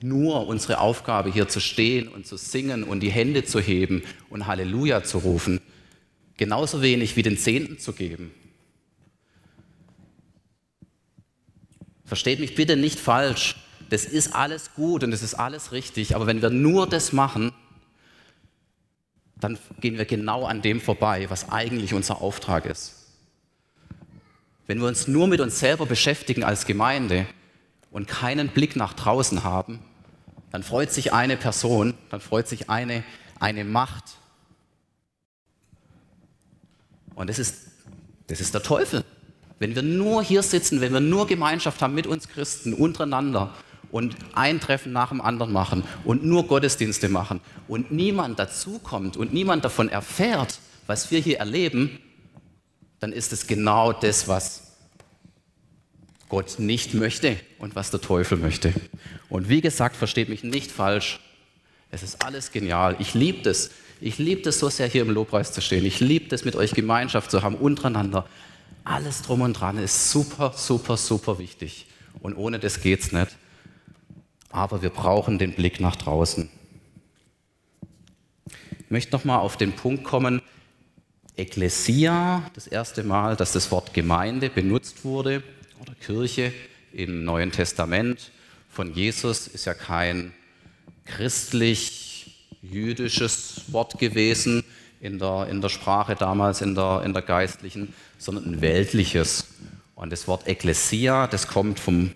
nur 0.00 0.46
unsere 0.46 0.80
Aufgabe, 0.80 1.30
hier 1.30 1.46
zu 1.46 1.60
stehen 1.60 2.08
und 2.08 2.26
zu 2.26 2.36
singen 2.36 2.84
und 2.84 3.00
die 3.00 3.10
Hände 3.10 3.44
zu 3.44 3.60
heben 3.60 4.02
und 4.30 4.46
Halleluja 4.46 5.04
zu 5.04 5.18
rufen, 5.18 5.60
genauso 6.36 6.82
wenig 6.82 7.16
wie 7.16 7.22
den 7.22 7.36
Zehnten 7.36 7.78
zu 7.78 7.92
geben. 7.92 8.32
Versteht 12.06 12.40
mich 12.40 12.54
bitte 12.54 12.76
nicht 12.76 12.98
falsch. 12.98 13.56
Das 13.90 14.04
ist 14.04 14.34
alles 14.34 14.72
gut 14.74 15.04
und 15.04 15.10
das 15.10 15.22
ist 15.22 15.34
alles 15.34 15.72
richtig. 15.72 16.16
Aber 16.16 16.26
wenn 16.26 16.40
wir 16.40 16.50
nur 16.50 16.88
das 16.88 17.12
machen, 17.12 17.52
dann 19.38 19.58
gehen 19.80 19.98
wir 19.98 20.06
genau 20.06 20.44
an 20.46 20.62
dem 20.62 20.80
vorbei, 20.80 21.28
was 21.28 21.50
eigentlich 21.50 21.92
unser 21.92 22.22
Auftrag 22.22 22.64
ist. 22.64 22.94
Wenn 24.66 24.78
wir 24.80 24.86
uns 24.86 25.08
nur 25.08 25.26
mit 25.28 25.40
uns 25.40 25.58
selber 25.58 25.84
beschäftigen 25.84 26.42
als 26.42 26.64
Gemeinde 26.64 27.26
und 27.90 28.08
keinen 28.08 28.48
Blick 28.48 28.76
nach 28.76 28.92
draußen 28.92 29.44
haben, 29.44 29.80
dann 30.52 30.62
freut 30.62 30.92
sich 30.92 31.12
eine 31.12 31.36
Person, 31.36 31.94
dann 32.10 32.20
freut 32.20 32.48
sich 32.48 32.70
eine, 32.70 33.04
eine 33.38 33.64
Macht. 33.64 34.04
Und 37.14 37.28
das 37.28 37.38
ist, 37.38 37.66
das 38.26 38.40
ist 38.40 38.54
der 38.54 38.62
Teufel. 38.62 39.04
Wenn 39.58 39.74
wir 39.74 39.82
nur 39.82 40.22
hier 40.22 40.42
sitzen, 40.42 40.80
wenn 40.80 40.92
wir 40.92 41.00
nur 41.00 41.26
Gemeinschaft 41.26 41.80
haben 41.80 41.94
mit 41.94 42.06
uns 42.06 42.28
Christen 42.28 42.74
untereinander 42.74 43.54
und 43.90 44.16
ein 44.34 44.60
Treffen 44.60 44.92
nach 44.92 45.08
dem 45.08 45.20
anderen 45.20 45.52
machen 45.52 45.84
und 46.04 46.24
nur 46.24 46.46
Gottesdienste 46.46 47.08
machen 47.08 47.40
und 47.68 47.90
niemand 47.90 48.38
dazukommt 48.38 49.16
und 49.16 49.32
niemand 49.32 49.64
davon 49.64 49.88
erfährt, 49.88 50.58
was 50.86 51.10
wir 51.10 51.20
hier 51.20 51.38
erleben, 51.38 51.98
dann 53.00 53.12
ist 53.12 53.32
es 53.32 53.46
genau 53.46 53.92
das, 53.92 54.28
was 54.28 54.76
Gott 56.28 56.58
nicht 56.58 56.94
möchte 56.94 57.36
und 57.58 57.76
was 57.76 57.90
der 57.90 58.00
Teufel 58.00 58.38
möchte. 58.38 58.72
Und 59.28 59.48
wie 59.48 59.60
gesagt, 59.60 59.96
versteht 59.96 60.28
mich 60.28 60.44
nicht 60.44 60.70
falsch, 60.70 61.20
es 61.90 62.02
ist 62.02 62.24
alles 62.24 62.52
genial. 62.52 62.96
Ich 62.98 63.14
liebe 63.14 63.42
das. 63.42 63.70
Ich 64.00 64.18
liebe 64.18 64.42
das 64.42 64.58
so 64.58 64.68
sehr, 64.68 64.88
hier 64.88 65.02
im 65.02 65.10
Lobpreis 65.10 65.52
zu 65.52 65.62
stehen. 65.62 65.86
Ich 65.86 66.00
liebe 66.00 66.28
das, 66.28 66.44
mit 66.44 66.54
euch 66.54 66.72
Gemeinschaft 66.72 67.30
zu 67.30 67.42
haben, 67.42 67.54
untereinander. 67.54 68.26
Alles 68.84 69.22
drum 69.22 69.40
und 69.40 69.54
dran 69.54 69.78
ist 69.78 70.10
super, 70.10 70.52
super, 70.54 70.96
super 70.96 71.38
wichtig. 71.38 71.86
Und 72.20 72.34
ohne 72.34 72.58
das 72.58 72.80
geht 72.82 73.00
es 73.00 73.12
nicht. 73.12 73.36
Aber 74.50 74.82
wir 74.82 74.90
brauchen 74.90 75.38
den 75.38 75.54
Blick 75.54 75.80
nach 75.80 75.96
draußen. 75.96 76.50
Ich 78.78 78.90
möchte 78.90 79.12
nochmal 79.12 79.38
auf 79.38 79.56
den 79.56 79.72
Punkt 79.72 80.04
kommen, 80.04 80.42
Ekklesia, 81.36 82.48
das 82.54 82.66
erste 82.66 83.02
Mal, 83.02 83.36
dass 83.36 83.52
das 83.52 83.70
Wort 83.70 83.92
Gemeinde 83.94 84.48
benutzt 84.48 85.04
wurde 85.04 85.42
oder 85.80 85.94
Kirche 85.94 86.52
im 86.96 87.24
Neuen 87.24 87.50
Testament 87.52 88.32
von 88.70 88.92
Jesus 88.94 89.48
ist 89.48 89.66
ja 89.66 89.74
kein 89.74 90.32
christlich-jüdisches 91.04 93.64
Wort 93.68 93.98
gewesen 93.98 94.64
in 95.00 95.18
der, 95.18 95.46
in 95.50 95.60
der 95.60 95.68
Sprache 95.68 96.16
damals, 96.16 96.62
in 96.62 96.74
der, 96.74 97.02
in 97.04 97.12
der 97.12 97.20
geistlichen, 97.20 97.92
sondern 98.16 98.46
ein 98.46 98.62
weltliches. 98.62 99.48
Und 99.94 100.10
das 100.10 100.26
Wort 100.26 100.48
Ekklesia, 100.48 101.26
das 101.26 101.48
kommt 101.48 101.80
vom 101.80 102.12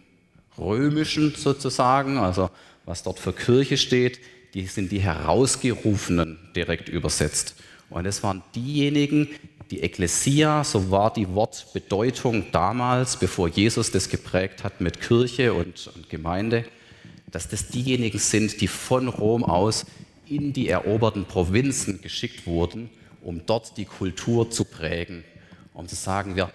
Römischen 0.56 1.34
sozusagen, 1.34 2.16
also 2.16 2.48
was 2.86 3.02
dort 3.02 3.18
für 3.18 3.34
Kirche 3.34 3.76
steht, 3.76 4.18
die 4.54 4.66
sind 4.66 4.92
die 4.92 5.00
Herausgerufenen 5.00 6.38
direkt 6.56 6.88
übersetzt. 6.88 7.54
Und 7.90 8.06
es 8.06 8.22
waren 8.22 8.42
diejenigen, 8.54 9.28
die 9.70 9.82
Ekklesia, 9.82 10.64
so 10.64 10.90
war 10.90 11.12
die 11.12 11.32
Wortbedeutung 11.32 12.46
damals, 12.50 13.16
bevor 13.16 13.48
Jesus 13.48 13.90
das 13.90 14.08
geprägt 14.08 14.64
hat 14.64 14.80
mit 14.80 15.00
Kirche 15.00 15.54
und, 15.54 15.90
und 15.94 16.10
Gemeinde, 16.10 16.64
dass 17.30 17.48
das 17.48 17.68
diejenigen 17.68 18.18
sind, 18.18 18.60
die 18.60 18.66
von 18.66 19.06
Rom 19.06 19.44
aus 19.44 19.86
in 20.26 20.52
die 20.52 20.68
eroberten 20.68 21.24
Provinzen 21.24 22.00
geschickt 22.02 22.46
wurden, 22.46 22.90
um 23.22 23.42
dort 23.46 23.76
die 23.76 23.84
Kultur 23.84 24.50
zu 24.50 24.64
prägen, 24.64 25.22
um 25.72 25.86
zu 25.86 25.94
sagen, 25.94 26.34
wir, 26.34 26.50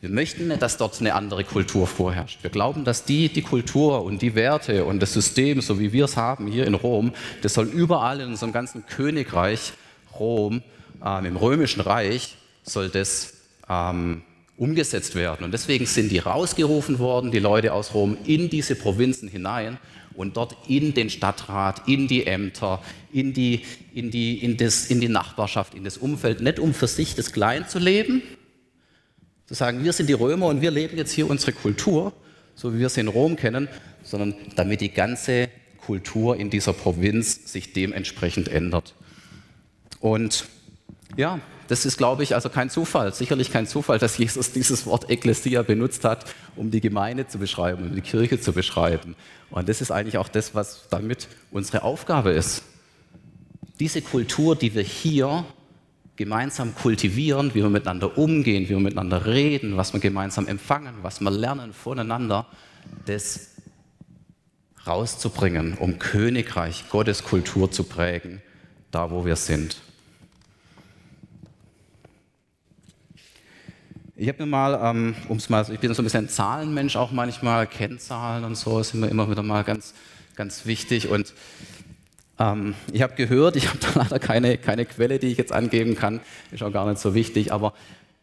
wir 0.00 0.10
möchten 0.10 0.56
dass 0.60 0.76
dort 0.76 1.00
eine 1.00 1.14
andere 1.14 1.42
Kultur 1.42 1.88
vorherrscht. 1.88 2.42
Wir 2.42 2.50
glauben, 2.50 2.84
dass 2.84 3.04
die, 3.04 3.28
die 3.28 3.42
Kultur 3.42 4.04
und 4.04 4.22
die 4.22 4.36
Werte 4.36 4.84
und 4.84 5.00
das 5.00 5.12
System, 5.12 5.60
so 5.60 5.80
wie 5.80 5.92
wir 5.92 6.04
es 6.04 6.16
haben 6.16 6.46
hier 6.46 6.66
in 6.66 6.74
Rom, 6.74 7.12
das 7.42 7.54
soll 7.54 7.66
überall 7.66 8.20
in 8.20 8.28
unserem 8.28 8.52
ganzen 8.52 8.86
Königreich 8.86 9.72
Rom, 10.18 10.62
äh, 11.04 11.26
im 11.26 11.36
römischen 11.36 11.80
Reich, 11.80 12.36
soll 12.62 12.88
das 12.88 13.34
ähm, 13.68 14.22
umgesetzt 14.56 15.14
werden. 15.14 15.44
Und 15.44 15.52
deswegen 15.52 15.86
sind 15.86 16.10
die 16.12 16.18
rausgerufen 16.18 16.98
worden, 16.98 17.30
die 17.30 17.38
Leute 17.38 17.72
aus 17.72 17.94
Rom, 17.94 18.18
in 18.24 18.50
diese 18.50 18.74
Provinzen 18.74 19.28
hinein 19.28 19.78
und 20.14 20.36
dort 20.36 20.56
in 20.68 20.92
den 20.92 21.08
Stadtrat, 21.08 21.88
in 21.88 22.08
die 22.08 22.26
Ämter, 22.26 22.82
in 23.12 23.32
die, 23.32 23.62
in 23.94 24.10
die, 24.10 24.44
in 24.44 24.56
das, 24.56 24.86
in 24.86 25.00
die 25.00 25.08
Nachbarschaft, 25.08 25.74
in 25.74 25.84
das 25.84 25.96
Umfeld, 25.96 26.42
nicht 26.42 26.58
um 26.58 26.74
für 26.74 26.88
sich 26.88 27.14
das 27.14 27.32
Klein 27.32 27.68
zu 27.68 27.78
leben, 27.78 28.22
zu 29.46 29.54
sagen, 29.54 29.82
wir 29.82 29.92
sind 29.92 30.08
die 30.08 30.14
Römer 30.14 30.46
und 30.46 30.60
wir 30.60 30.70
leben 30.70 30.96
jetzt 30.98 31.12
hier 31.12 31.28
unsere 31.28 31.52
Kultur, 31.52 32.12
so 32.54 32.74
wie 32.74 32.78
wir 32.78 32.88
sie 32.88 33.00
in 33.00 33.08
Rom 33.08 33.36
kennen, 33.36 33.68
sondern 34.02 34.34
damit 34.56 34.80
die 34.82 34.92
ganze 34.92 35.48
Kultur 35.78 36.36
in 36.36 36.50
dieser 36.50 36.72
Provinz 36.72 37.50
sich 37.50 37.72
dementsprechend 37.72 38.48
ändert. 38.48 38.94
Und 40.00 40.46
ja, 41.16 41.40
das 41.70 41.86
ist, 41.86 41.98
glaube 41.98 42.24
ich, 42.24 42.34
also 42.34 42.48
kein 42.48 42.68
Zufall, 42.68 43.14
sicherlich 43.14 43.52
kein 43.52 43.64
Zufall, 43.64 44.00
dass 44.00 44.18
Jesus 44.18 44.50
dieses 44.50 44.86
Wort 44.86 45.08
Ekklesia 45.08 45.62
benutzt 45.62 46.02
hat, 46.02 46.24
um 46.56 46.72
die 46.72 46.80
Gemeinde 46.80 47.28
zu 47.28 47.38
beschreiben, 47.38 47.90
um 47.90 47.94
die 47.94 48.00
Kirche 48.00 48.40
zu 48.40 48.52
beschreiben. 48.52 49.14
Und 49.50 49.68
das 49.68 49.80
ist 49.80 49.92
eigentlich 49.92 50.18
auch 50.18 50.26
das, 50.26 50.52
was 50.52 50.88
damit 50.90 51.28
unsere 51.52 51.84
Aufgabe 51.84 52.32
ist. 52.32 52.64
Diese 53.78 54.02
Kultur, 54.02 54.56
die 54.56 54.74
wir 54.74 54.82
hier 54.82 55.44
gemeinsam 56.16 56.74
kultivieren, 56.74 57.54
wie 57.54 57.62
wir 57.62 57.70
miteinander 57.70 58.18
umgehen, 58.18 58.64
wie 58.64 58.70
wir 58.70 58.80
miteinander 58.80 59.26
reden, 59.26 59.76
was 59.76 59.92
wir 59.92 60.00
gemeinsam 60.00 60.48
empfangen, 60.48 60.96
was 61.02 61.20
wir 61.20 61.30
lernen 61.30 61.72
voneinander, 61.72 62.46
das 63.06 63.50
rauszubringen, 64.88 65.78
um 65.78 66.00
Königreich 66.00 66.86
Gottes 66.90 67.22
Kultur 67.22 67.70
zu 67.70 67.84
prägen, 67.84 68.42
da 68.90 69.12
wo 69.12 69.24
wir 69.24 69.36
sind. 69.36 69.76
Ich 74.20 74.28
habe 74.28 74.42
mir 74.42 74.50
mal, 74.50 74.78
ähm, 74.82 75.16
um's 75.30 75.48
mal, 75.48 75.64
ich 75.72 75.80
bin 75.80 75.94
so 75.94 76.02
ein 76.02 76.04
bisschen 76.04 76.26
ein 76.26 76.28
Zahlenmensch 76.28 76.94
auch 76.94 77.10
manchmal, 77.10 77.66
Kennzahlen 77.66 78.44
und 78.44 78.54
so 78.54 78.82
sind 78.82 79.00
mir 79.00 79.08
immer 79.08 79.30
wieder 79.30 79.42
mal 79.42 79.64
ganz, 79.64 79.94
ganz 80.36 80.66
wichtig. 80.66 81.08
Und 81.08 81.32
ähm, 82.38 82.74
ich 82.92 83.00
habe 83.00 83.14
gehört, 83.14 83.56
ich 83.56 83.68
habe 83.68 83.78
da 83.78 83.88
leider 83.94 84.18
keine, 84.18 84.58
keine 84.58 84.84
Quelle, 84.84 85.18
die 85.18 85.28
ich 85.28 85.38
jetzt 85.38 85.52
angeben 85.52 85.94
kann, 85.94 86.20
ist 86.52 86.62
auch 86.62 86.70
gar 86.70 86.86
nicht 86.86 87.00
so 87.00 87.14
wichtig, 87.14 87.50
aber 87.50 87.72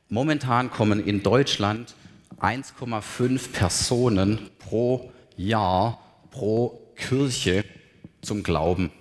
momentan 0.08 0.70
kommen 0.70 1.04
in 1.04 1.24
Deutschland 1.24 1.96
1,5 2.39 3.51
Personen 3.51 4.51
pro 4.60 5.12
Jahr, 5.36 6.00
pro 6.30 6.80
Kirche 6.96 7.66
zum 8.22 8.44
Glauben. 8.44 8.92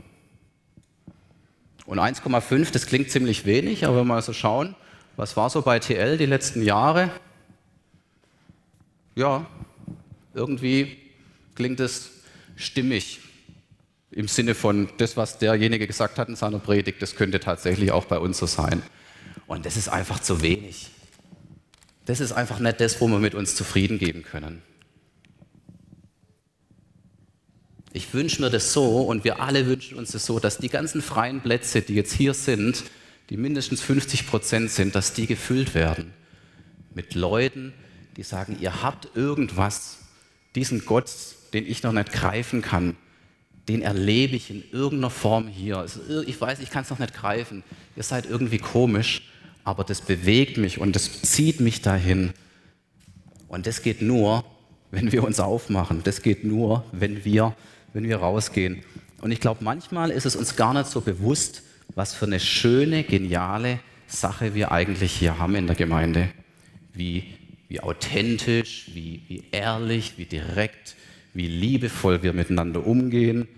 Und 1.85 1.99
1,5, 1.99 2.73
das 2.73 2.87
klingt 2.87 3.11
ziemlich 3.11 3.45
wenig, 3.45 3.85
aber 3.85 3.97
wenn 3.97 4.07
wir 4.07 4.15
mal 4.15 4.23
so 4.23 4.33
schauen, 4.33 4.75
was 5.17 5.37
war 5.37 5.51
so 5.51 5.63
bei 5.63 5.79
TL 5.79 6.19
die 6.19 6.27
letzten 6.27 6.63
Jahre? 6.63 7.11
Ja, 9.15 9.47
irgendwie 10.35 10.99
klingt 11.55 11.81
es 11.81 12.11
stimmig 12.55 13.21
im 14.11 14.29
Sinne 14.29 14.55
von 14.55 14.89
das, 14.99 15.17
was 15.17 15.39
derjenige 15.39 15.87
gesagt 15.87 16.19
hat 16.19 16.29
in 16.29 16.37
seiner 16.37 16.59
Predigt, 16.59 17.03
das 17.03 17.17
könnte 17.17 17.41
tatsächlich 17.41 17.91
auch 17.93 18.05
bei 18.05 18.19
uns 18.19 18.39
so 18.39 18.47
sein. 18.47 18.83
Und 19.47 19.67
das 19.67 19.77
ist 19.77 19.89
einfach 19.89 20.21
zu 20.21 20.43
wenig. 20.43 20.91
Das 22.05 22.21
ist 22.21 22.33
einfach 22.33 22.59
nicht 22.61 22.81
das, 22.81 23.01
wo 23.01 23.09
wir 23.09 23.19
mit 23.19 23.35
uns 23.35 23.57
zufrieden 23.57 23.99
geben 23.99 24.23
können. 24.23 24.63
Ich 27.93 28.13
wünsche 28.15 28.43
mir 28.43 28.51
das 28.51 28.73
so 28.73 29.03
und 29.03 29.25
wir 29.25 29.41
alle 29.41 29.67
wünschen 29.67 29.99
uns 29.99 30.13
das 30.13 30.27
so, 30.27 30.39
dass 30.39 30.59
die 30.59 30.69
ganzen 30.69 31.03
freien 31.03 31.41
Plätze, 31.41 31.83
die 31.83 31.95
jetzt 31.95 32.13
hier 32.13 32.35
sind, 32.35 32.85
die 33.31 33.37
mindestens 33.37 33.81
50 33.83 34.27
Prozent 34.27 34.71
sind, 34.71 34.95
dass 34.95 35.13
die 35.13 35.27
gefüllt 35.27 35.75
werden 35.75 36.13
mit 36.95 37.15
Leuten, 37.15 37.73
die 38.17 38.23
sagen, 38.23 38.57
ihr 38.61 38.83
habt 38.83 39.17
irgendwas, 39.17 39.99
diesen 40.55 40.87
Gott, 40.87 41.11
den 41.53 41.67
ich 41.67 41.83
noch 41.83 41.93
nicht 41.93 42.13
greifen 42.13 42.63
kann, 42.63 42.97
den 43.69 43.83
erlebe 43.83 44.37
ich 44.37 44.51
in 44.51 44.63
irgendeiner 44.71 45.11
Form 45.11 45.49
hier. 45.49 45.87
Ich 46.27 46.41
weiß, 46.41 46.61
ich 46.61 46.71
kann 46.71 46.85
es 46.85 46.91
noch 46.91 47.01
nicht 47.01 47.15
greifen. 47.15 47.65
Ihr 47.97 48.05
seid 48.05 48.27
irgendwie 48.27 48.59
komisch, 48.59 49.29
aber 49.65 49.83
das 49.83 50.01
bewegt 50.01 50.57
mich 50.57 50.79
und 50.79 50.95
das 50.95 51.23
zieht 51.23 51.61
mich 51.61 51.83
dahin. 51.83 52.33
Und 53.49 53.67
das 53.67 53.83
geht 53.83 54.03
nur, 54.03 54.45
wenn 54.91 55.11
wir 55.11 55.25
uns 55.25 55.41
aufmachen. 55.41 56.03
Das 56.05 56.23
geht 56.23 56.45
nur, 56.45 56.85
wenn 56.93 57.25
wir, 57.25 57.57
wenn 57.93 58.05
wir 58.05 58.19
rausgehen. 58.19 58.83
Und 59.21 59.33
ich 59.33 59.41
glaube, 59.41 59.65
manchmal 59.65 60.11
ist 60.11 60.27
es 60.27 60.37
uns 60.37 60.57
gar 60.57 60.73
nicht 60.73 60.87
so 60.87 61.01
bewusst, 61.01 61.63
was 61.97 62.15
für 62.15 62.27
eine 62.27 62.39
schöne, 62.39 63.03
geniale 63.03 63.81
Sache 64.07 64.55
wir 64.55 64.71
eigentlich 64.71 65.13
hier 65.13 65.39
haben 65.39 65.57
in 65.57 65.67
der 65.67 65.75
Gemeinde. 65.75 66.29
Wie, 66.93 67.25
wie 67.69 67.81
authentisch, 67.81 68.91
wie, 68.93 69.23
wie 69.29 69.45
ehrlich, 69.51 70.13
wie 70.19 70.27
direkt, 70.27 70.95
wie 71.33 71.49
liebevoll 71.49 72.23
wir 72.23 72.35
miteinander 72.35 72.87
umgehen, 72.87 73.49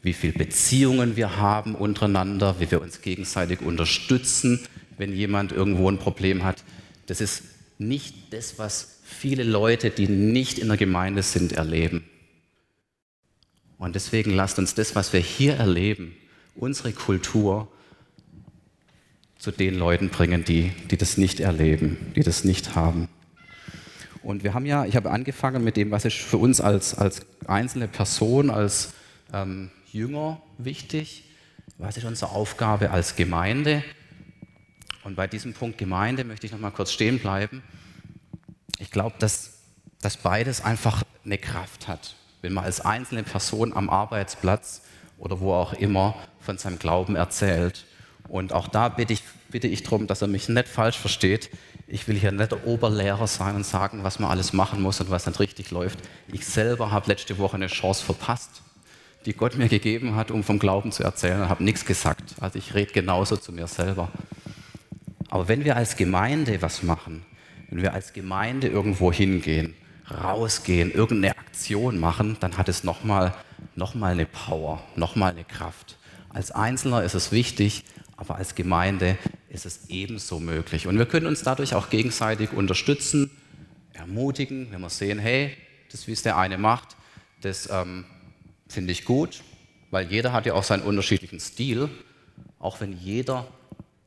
wie 0.00 0.12
viele 0.12 0.32
Beziehungen 0.32 1.16
wir 1.16 1.36
haben 1.36 1.74
untereinander, 1.74 2.60
wie 2.60 2.70
wir 2.70 2.80
uns 2.80 3.02
gegenseitig 3.02 3.60
unterstützen, 3.60 4.60
wenn 4.96 5.12
jemand 5.12 5.50
irgendwo 5.50 5.90
ein 5.90 5.98
Problem 5.98 6.44
hat. 6.44 6.62
Das 7.06 7.20
ist 7.20 7.42
nicht 7.78 8.32
das, 8.32 8.60
was 8.60 9.00
viele 9.02 9.42
Leute, 9.42 9.90
die 9.90 10.06
nicht 10.06 10.60
in 10.60 10.68
der 10.68 10.76
Gemeinde 10.76 11.24
sind, 11.24 11.52
erleben. 11.52 12.04
Und 13.76 13.96
deswegen 13.96 14.30
lasst 14.30 14.60
uns 14.60 14.74
das, 14.74 14.94
was 14.94 15.12
wir 15.12 15.20
hier 15.20 15.54
erleben, 15.54 16.14
unsere 16.54 16.92
Kultur, 16.92 17.68
zu 19.38 19.52
den 19.52 19.74
Leuten 19.74 20.08
bringen, 20.08 20.44
die, 20.44 20.72
die 20.90 20.96
das 20.96 21.16
nicht 21.16 21.40
erleben, 21.40 22.12
die 22.16 22.22
das 22.22 22.44
nicht 22.44 22.74
haben. 22.74 23.08
Und 24.22 24.42
wir 24.42 24.52
haben 24.52 24.66
ja, 24.66 24.84
ich 24.84 24.96
habe 24.96 25.10
angefangen 25.10 25.62
mit 25.62 25.76
dem, 25.76 25.90
was 25.90 26.04
ist 26.04 26.16
für 26.16 26.38
uns 26.38 26.60
als, 26.60 26.94
als 26.94 27.22
einzelne 27.46 27.86
Person, 27.86 28.50
als 28.50 28.92
ähm, 29.32 29.70
Jünger 29.92 30.42
wichtig, 30.58 31.24
was 31.78 31.96
ist 31.96 32.04
unsere 32.04 32.32
Aufgabe 32.32 32.90
als 32.90 33.14
Gemeinde. 33.14 33.84
Und 35.04 35.14
bei 35.14 35.28
diesem 35.28 35.54
Punkt 35.54 35.78
Gemeinde 35.78 36.24
möchte 36.24 36.46
ich 36.46 36.52
noch 36.52 36.58
mal 36.58 36.72
kurz 36.72 36.92
stehen 36.92 37.20
bleiben. 37.20 37.62
Ich 38.78 38.90
glaube, 38.90 39.16
dass, 39.20 39.60
dass 40.00 40.16
beides 40.16 40.64
einfach 40.64 41.04
eine 41.24 41.38
Kraft 41.38 41.86
hat. 41.86 42.16
Wenn 42.42 42.52
man 42.52 42.64
als 42.64 42.80
einzelne 42.80 43.22
Person 43.22 43.72
am 43.72 43.88
Arbeitsplatz 43.88 44.82
oder 45.18 45.40
wo 45.40 45.54
auch 45.54 45.72
immer 45.74 46.16
von 46.40 46.58
seinem 46.58 46.78
Glauben 46.78 47.14
erzählt 47.14 47.86
und 48.28 48.52
auch 48.52 48.68
da 48.68 48.88
bitte 48.88 49.12
ich, 49.12 49.22
bitte 49.50 49.66
ich 49.66 49.82
darum, 49.82 50.06
dass 50.06 50.22
er 50.22 50.28
mich 50.28 50.48
nicht 50.48 50.68
falsch 50.68 50.98
versteht. 50.98 51.50
Ich 51.86 52.06
will 52.06 52.16
hier 52.16 52.32
nicht 52.32 52.52
der 52.52 52.66
Oberlehrer 52.66 53.26
sein 53.26 53.56
und 53.56 53.64
sagen, 53.64 54.04
was 54.04 54.18
man 54.18 54.30
alles 54.30 54.52
machen 54.52 54.82
muss 54.82 55.00
und 55.00 55.10
was 55.10 55.26
nicht 55.26 55.40
richtig 55.40 55.70
läuft. 55.70 55.98
Ich 56.32 56.46
selber 56.46 56.90
habe 56.90 57.08
letzte 57.08 57.38
Woche 57.38 57.56
eine 57.56 57.68
Chance 57.68 58.04
verpasst, 58.04 58.62
die 59.24 59.32
Gott 59.32 59.56
mir 59.56 59.68
gegeben 59.68 60.14
hat, 60.14 60.30
um 60.30 60.44
vom 60.44 60.58
Glauben 60.58 60.92
zu 60.92 61.02
erzählen 61.02 61.42
und 61.42 61.48
habe 61.48 61.64
nichts 61.64 61.86
gesagt. 61.86 62.34
Also 62.40 62.58
ich 62.58 62.74
rede 62.74 62.92
genauso 62.92 63.36
zu 63.36 63.52
mir 63.52 63.66
selber. 63.66 64.10
Aber 65.30 65.48
wenn 65.48 65.64
wir 65.64 65.76
als 65.76 65.96
Gemeinde 65.96 66.60
was 66.60 66.82
machen, 66.82 67.24
wenn 67.70 67.82
wir 67.82 67.94
als 67.94 68.12
Gemeinde 68.12 68.68
irgendwo 68.68 69.12
hingehen, 69.12 69.74
rausgehen, 70.10 70.90
irgendeine 70.92 71.36
Aktion 71.36 71.98
machen, 71.98 72.36
dann 72.40 72.56
hat 72.56 72.68
es 72.68 72.84
nochmal 72.84 73.34
noch 73.74 73.94
mal 73.94 74.12
eine 74.12 74.26
Power, 74.26 74.82
nochmal 74.96 75.32
eine 75.32 75.44
Kraft. 75.44 75.96
Als 76.30 76.50
Einzelner 76.50 77.02
ist 77.02 77.14
es 77.14 77.32
wichtig, 77.32 77.84
aber 78.18 78.34
als 78.34 78.56
Gemeinde 78.56 79.16
ist 79.48 79.64
es 79.64 79.88
ebenso 79.88 80.40
möglich. 80.40 80.88
Und 80.88 80.98
wir 80.98 81.06
können 81.06 81.26
uns 81.26 81.44
dadurch 81.44 81.74
auch 81.74 81.88
gegenseitig 81.88 82.52
unterstützen, 82.52 83.30
ermutigen, 83.92 84.72
wenn 84.72 84.80
wir 84.80 84.90
sehen, 84.90 85.20
hey, 85.20 85.56
das, 85.92 86.08
wie 86.08 86.12
es 86.12 86.22
der 86.22 86.36
eine 86.36 86.58
macht, 86.58 86.96
das 87.40 87.70
ähm, 87.70 88.04
finde 88.66 88.90
ich 88.90 89.04
gut, 89.04 89.42
weil 89.92 90.10
jeder 90.10 90.32
hat 90.32 90.46
ja 90.46 90.54
auch 90.54 90.64
seinen 90.64 90.82
unterschiedlichen 90.82 91.38
Stil. 91.38 91.88
Auch 92.58 92.80
wenn 92.80 92.92
jeder 92.92 93.46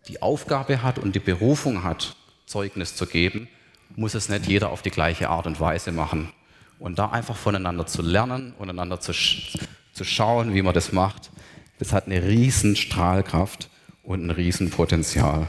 die 0.09 0.21
Aufgabe 0.21 0.83
hat 0.83 0.99
und 0.99 1.15
die 1.15 1.19
Berufung 1.19 1.83
hat, 1.83 2.17
Zeugnis 2.45 2.95
zu 2.97 3.07
geben, 3.07 3.47
muss 3.95 4.13
es 4.13 4.27
nicht 4.27 4.45
jeder 4.45 4.71
auf 4.71 4.81
die 4.81 4.91
gleiche 4.91 5.29
Art 5.29 5.47
und 5.47 5.61
Weise 5.61 5.93
machen. 5.93 6.33
Und 6.79 6.99
da 6.99 7.11
einfach 7.11 7.37
voneinander 7.37 7.87
zu 7.87 8.01
lernen, 8.01 8.55
voneinander 8.57 8.99
zu, 8.99 9.13
zu 9.13 10.03
schauen, 10.03 10.53
wie 10.53 10.61
man 10.61 10.73
das 10.73 10.91
macht, 10.91 11.31
das 11.79 11.93
hat 11.93 12.07
eine 12.07 12.21
riesen 12.23 12.75
Strahlkraft 12.75 13.70
und 14.03 14.25
ein 14.25 14.31
riesen 14.31 14.69
Potenzial. 14.69 15.47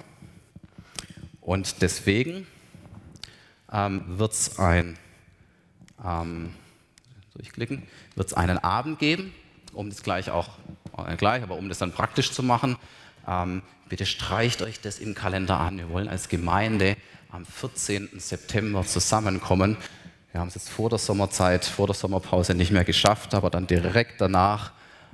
Und 1.41 1.83
deswegen 1.83 2.47
ähm, 3.73 4.05
wird 4.07 4.33
es 4.33 4.59
ein, 4.59 4.97
ähm, 6.05 6.55
einen 8.35 8.59
Abend 8.59 8.99
geben, 8.99 9.35
um 9.73 9.89
das 9.89 10.03
gleich 10.03 10.31
auch, 10.31 10.51
äh, 10.99 11.17
gleich, 11.17 11.43
aber 11.43 11.57
um 11.57 11.69
das 11.69 11.79
dann 11.79 11.93
praktisch 11.93 12.33
zu 12.33 12.43
machen, 12.43 12.77
ähm, 13.27 13.63
bitte 13.89 14.07
streicht 14.07 14.63
euch 14.63 14.81
das 14.81 14.99
im 14.99 15.15
Kalender 15.15 15.59
an. 15.59 15.79
Wir 15.79 15.91
wollen 15.91 16.09
als 16.09 16.29
Gemeinde 16.29 16.97
am 17.31 17.45
14. 17.47 18.11
September 18.19 18.85
zusammenkommen. 18.85 19.77
Wir 20.31 20.41
haben 20.41 20.49
es 20.49 20.55
jetzt 20.55 20.71
vor 20.71 20.89
der 20.89 20.99
Sommerzeit, 20.99 21.65
vor 21.65 21.87
der 21.87 21.95
Sommerpause 21.95 22.55
nicht 22.55 22.71
mehr 22.71 22.85
geschafft, 22.85 23.35
aber 23.35 23.51
dann 23.51 23.67
direkt 23.67 24.21
danach, 24.21 24.73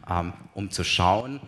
ähm, 0.08 0.32
um 0.54 0.70
zu 0.70 0.84
schauen, 0.84 1.40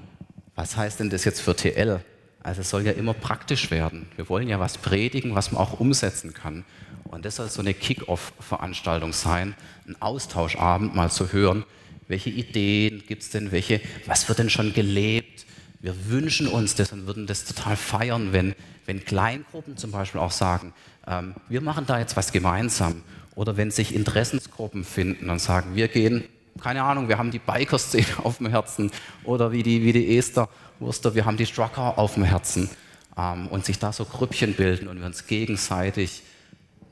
was 0.61 0.77
heißt 0.77 1.01
denn 1.01 1.09
das 1.09 1.25
jetzt 1.25 1.41
für 1.41 1.57
TL? 1.57 2.01
Also 2.43 2.61
es 2.61 2.69
soll 2.69 2.85
ja 2.85 2.93
immer 2.93 3.15
praktisch 3.15 3.71
werden. 3.71 4.07
Wir 4.17 4.29
wollen 4.29 4.47
ja 4.47 4.61
was 4.61 4.77
predigen, 4.77 5.35
was 5.35 5.53
man 5.53 5.63
auch 5.63 5.81
umsetzen 5.81 6.35
kann. 6.35 6.67
Und 7.05 7.25
das 7.25 7.37
soll 7.37 7.49
so 7.49 7.63
eine 7.63 7.73
Kick-off-Veranstaltung 7.73 9.15
sein, 9.15 9.55
ein 9.89 9.97
Austauschabend 10.03 10.95
mal 10.95 11.11
zu 11.11 11.33
hören, 11.33 11.65
welche 12.09 12.29
Ideen 12.29 13.03
gibt 13.07 13.23
es 13.23 13.31
denn, 13.31 13.53
welche, 13.53 13.81
was 14.05 14.29
wird 14.29 14.39
denn 14.39 14.51
schon 14.51 14.75
gelebt, 14.75 15.47
wir 15.81 15.95
wünschen 16.11 16.47
uns 16.47 16.75
das 16.75 16.93
und 16.93 17.07
würden 17.07 17.27
das 17.27 17.47
total 17.47 17.77
feiern, 17.77 18.35
wenn, 18.35 18.55
wenn 18.85 19.03
Kleingruppen 19.03 19.79
zum 19.79 19.93
Beispiel 19.93 20.21
auch 20.21 20.31
sagen, 20.31 20.75
ähm, 21.07 21.37
wir 21.49 21.63
machen 21.63 21.87
da 21.87 21.99
jetzt 21.99 22.19
was 22.19 22.33
gemeinsam. 22.33 23.03
Oder 23.35 23.57
wenn 23.57 23.71
sich 23.71 23.95
Interessensgruppen 23.95 24.85
finden 24.85 25.31
und 25.31 25.41
sagen, 25.41 25.75
wir 25.75 25.89
gehen, 25.89 26.25
keine 26.61 26.83
Ahnung, 26.83 27.09
wir 27.09 27.19
haben 27.19 27.31
die 27.31 27.39
Biker-Szene 27.39 28.07
auf 28.25 28.39
dem 28.39 28.49
Herzen. 28.49 28.91
Oder 29.25 29.53
wie 29.53 29.63
die, 29.63 29.83
wie 29.83 29.93
die 29.93 30.17
Esther 30.17 30.49
Wurster, 30.79 31.15
wir 31.15 31.25
haben 31.25 31.37
die 31.37 31.47
Strucker 31.47 31.99
auf 31.99 32.15
dem 32.15 32.25
Herzen. 32.25 32.71
Ähm, 33.17 33.49
und 33.49 33.65
sich 33.65 33.79
da 33.79 33.93
so 33.93 34.05
Grüppchen 34.05 34.55
bilden 34.55 34.89
und 34.89 34.99
wir 34.99 35.07
uns 35.07 35.27
gegenseitig 35.27 36.23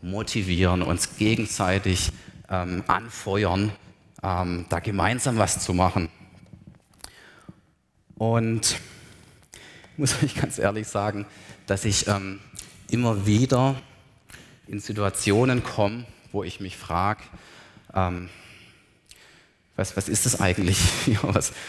motivieren, 0.02 0.82
uns 0.82 1.16
gegenseitig 1.16 2.10
ähm, 2.48 2.84
anfeuern, 2.86 3.72
ähm, 4.22 4.66
da 4.68 4.80
gemeinsam 4.80 5.38
was 5.38 5.60
zu 5.60 5.74
machen. 5.74 6.08
Und 8.16 8.72
ich 9.92 9.98
muss 9.98 10.22
euch 10.22 10.34
ganz 10.34 10.58
ehrlich 10.58 10.88
sagen, 10.88 11.26
dass 11.66 11.84
ich 11.84 12.08
ähm, 12.08 12.40
immer 12.90 13.26
wieder 13.26 13.76
in 14.66 14.80
Situationen 14.80 15.62
komme, 15.62 16.04
wo 16.32 16.42
ich 16.42 16.60
mich 16.60 16.76
frage, 16.76 17.22
ähm, 17.94 18.28
was, 19.78 19.96
was 19.96 20.08
ist 20.08 20.26
das 20.26 20.40
eigentlich? 20.40 20.78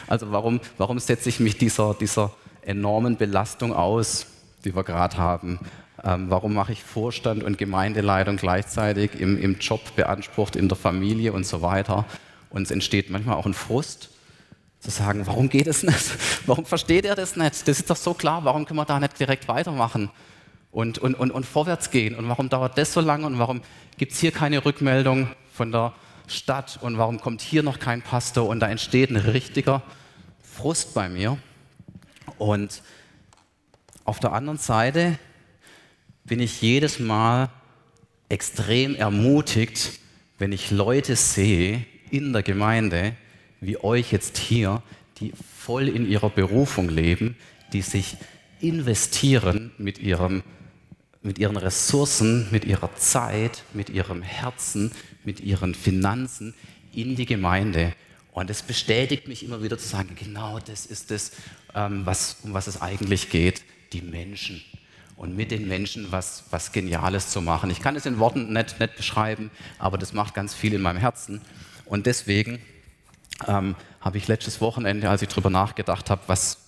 also 0.07 0.31
warum, 0.31 0.59
warum 0.77 0.97
setze 0.99 1.29
ich 1.29 1.39
mich 1.39 1.57
dieser, 1.57 1.93
dieser 1.93 2.31
enormen 2.63 3.17
Belastung 3.17 3.71
aus, 3.71 4.25
die 4.65 4.75
wir 4.75 4.83
gerade 4.83 5.17
haben? 5.17 5.59
Ähm, 6.03 6.25
warum 6.29 6.55
mache 6.55 6.71
ich 6.71 6.83
Vorstand 6.83 7.43
und 7.43 7.59
Gemeindeleitung 7.59 8.37
gleichzeitig 8.37 9.19
im, 9.19 9.39
im 9.39 9.59
Job 9.59 9.95
beansprucht, 9.95 10.55
in 10.55 10.67
der 10.67 10.77
Familie 10.77 11.33
und 11.33 11.45
so 11.45 11.61
weiter? 11.61 12.05
Und 12.49 12.63
es 12.63 12.71
entsteht 12.71 13.11
manchmal 13.11 13.35
auch 13.35 13.45
ein 13.45 13.53
Frust, 13.53 14.09
zu 14.79 14.89
sagen, 14.89 15.27
warum 15.27 15.49
geht 15.49 15.67
es 15.67 15.83
nicht? 15.83 16.15
Warum 16.47 16.65
versteht 16.65 17.03
er 17.05 17.13
das 17.13 17.35
nicht? 17.35 17.67
Das 17.67 17.79
ist 17.79 17.89
doch 17.89 17.97
so 17.97 18.13
klar, 18.13 18.45
warum 18.45 18.65
können 18.65 18.79
wir 18.79 18.85
da 18.85 18.97
nicht 18.97 19.19
direkt 19.19 19.49
weitermachen 19.49 20.09
und, 20.71 20.97
und, 20.99 21.15
und, 21.15 21.31
und 21.31 21.45
vorwärts 21.45 21.91
gehen? 21.91 22.15
Und 22.15 22.29
warum 22.29 22.47
dauert 22.47 22.77
das 22.77 22.93
so 22.93 23.01
lange? 23.01 23.25
Und 23.25 23.37
warum 23.37 23.61
gibt 23.97 24.13
es 24.13 24.19
hier 24.19 24.31
keine 24.31 24.63
Rückmeldung 24.63 25.27
von 25.53 25.73
der 25.73 25.91
Stadt? 26.29 26.79
Und 26.81 26.97
warum 26.97 27.19
kommt 27.19 27.41
hier 27.41 27.63
noch 27.63 27.79
kein 27.79 28.01
Pastor? 28.01 28.47
Und 28.47 28.59
da 28.59 28.67
entsteht 28.67 29.09
ein 29.09 29.17
richtiger 29.17 29.81
Frust 30.41 30.93
bei 30.93 31.09
mir. 31.09 31.37
Und 32.37 32.81
auf 34.05 34.19
der 34.19 34.33
anderen 34.33 34.57
Seite 34.57 35.19
bin 36.25 36.39
ich 36.39 36.61
jedes 36.61 36.99
Mal 36.99 37.49
extrem 38.29 38.95
ermutigt, 38.95 39.99
wenn 40.37 40.51
ich 40.51 40.71
Leute 40.71 41.15
sehe 41.15 41.85
in 42.11 42.33
der 42.33 42.43
Gemeinde, 42.43 43.15
wie 43.61 43.77
euch 43.83 44.11
jetzt 44.11 44.37
hier, 44.37 44.81
die 45.19 45.33
voll 45.57 45.87
in 45.87 46.09
ihrer 46.09 46.29
Berufung 46.29 46.89
leben, 46.89 47.35
die 47.73 47.81
sich 47.81 48.17
investieren 48.61 49.71
mit, 49.77 49.99
ihrem, 49.99 50.43
mit 51.21 51.37
ihren 51.39 51.57
Ressourcen, 51.57 52.47
mit 52.51 52.65
ihrer 52.65 52.95
Zeit, 52.95 53.63
mit 53.73 53.89
ihrem 53.89 54.21
Herzen, 54.21 54.91
mit 55.23 55.39
ihren 55.39 55.75
Finanzen 55.75 56.53
in 56.93 57.15
die 57.15 57.25
Gemeinde. 57.25 57.93
Und 58.31 58.49
es 58.49 58.61
bestätigt 58.61 59.27
mich 59.27 59.43
immer 59.43 59.61
wieder 59.63 59.77
zu 59.77 59.87
sagen, 59.87 60.15
genau 60.15 60.59
das 60.59 60.85
ist 60.85 61.11
es, 61.11 61.31
ähm, 61.75 62.05
was, 62.05 62.37
um 62.43 62.53
was 62.53 62.67
es 62.67 62.81
eigentlich 62.81 63.29
geht, 63.29 63.63
die 63.93 64.01
Menschen. 64.01 64.61
Und 65.15 65.35
mit 65.35 65.51
den 65.51 65.67
Menschen 65.67 66.11
was, 66.11 66.45
was 66.49 66.71
Geniales 66.71 67.29
zu 67.29 67.41
machen. 67.41 67.69
Ich 67.69 67.81
kann 67.81 67.95
es 67.95 68.05
in 68.05 68.19
Worten 68.19 68.53
nicht, 68.53 68.79
nicht 68.79 68.95
beschreiben, 68.95 69.51
aber 69.77 69.97
das 69.97 70.13
macht 70.13 70.33
ganz 70.33 70.53
viel 70.53 70.73
in 70.73 70.81
meinem 70.81 70.97
Herzen. 70.99 71.41
Und 71.85 72.05
deswegen 72.05 72.59
ähm, 73.47 73.75
habe 73.99 74.17
ich 74.17 74.27
letztes 74.27 74.61
Wochenende, 74.61 75.09
als 75.09 75.21
ich 75.21 75.27
darüber 75.27 75.49
nachgedacht 75.49 76.09
habe, 76.09 76.21
was 76.27 76.59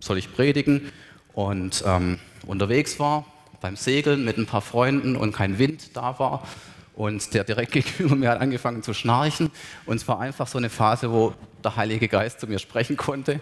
soll 0.00 0.18
ich 0.18 0.32
predigen 0.32 0.92
und 1.32 1.82
ähm, 1.86 2.18
unterwegs 2.46 2.98
war 2.98 3.24
beim 3.60 3.76
Segeln 3.76 4.24
mit 4.24 4.38
ein 4.38 4.46
paar 4.46 4.60
Freunden 4.60 5.16
und 5.16 5.32
kein 5.32 5.58
Wind 5.58 5.96
da 5.96 6.18
war 6.18 6.46
und 6.98 7.32
der 7.32 7.44
direkt 7.44 7.70
gegenüber 7.72 8.16
mir 8.16 8.30
hat 8.30 8.40
angefangen 8.40 8.82
zu 8.82 8.92
schnarchen 8.92 9.52
und 9.86 9.96
es 9.96 10.08
war 10.08 10.18
einfach 10.18 10.48
so 10.48 10.58
eine 10.58 10.68
Phase, 10.68 11.12
wo 11.12 11.32
der 11.62 11.76
Heilige 11.76 12.08
Geist 12.08 12.40
zu 12.40 12.48
mir 12.48 12.58
sprechen 12.58 12.96
konnte 12.96 13.40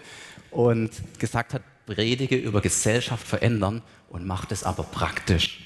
und 0.51 0.91
gesagt 1.17 1.55
hat, 1.55 1.63
predige 1.87 2.35
über 2.35 2.61
Gesellschaft 2.61 3.27
verändern 3.27 3.81
und 4.09 4.27
mach 4.27 4.45
das 4.45 4.63
aber 4.63 4.83
praktisch. 4.83 5.63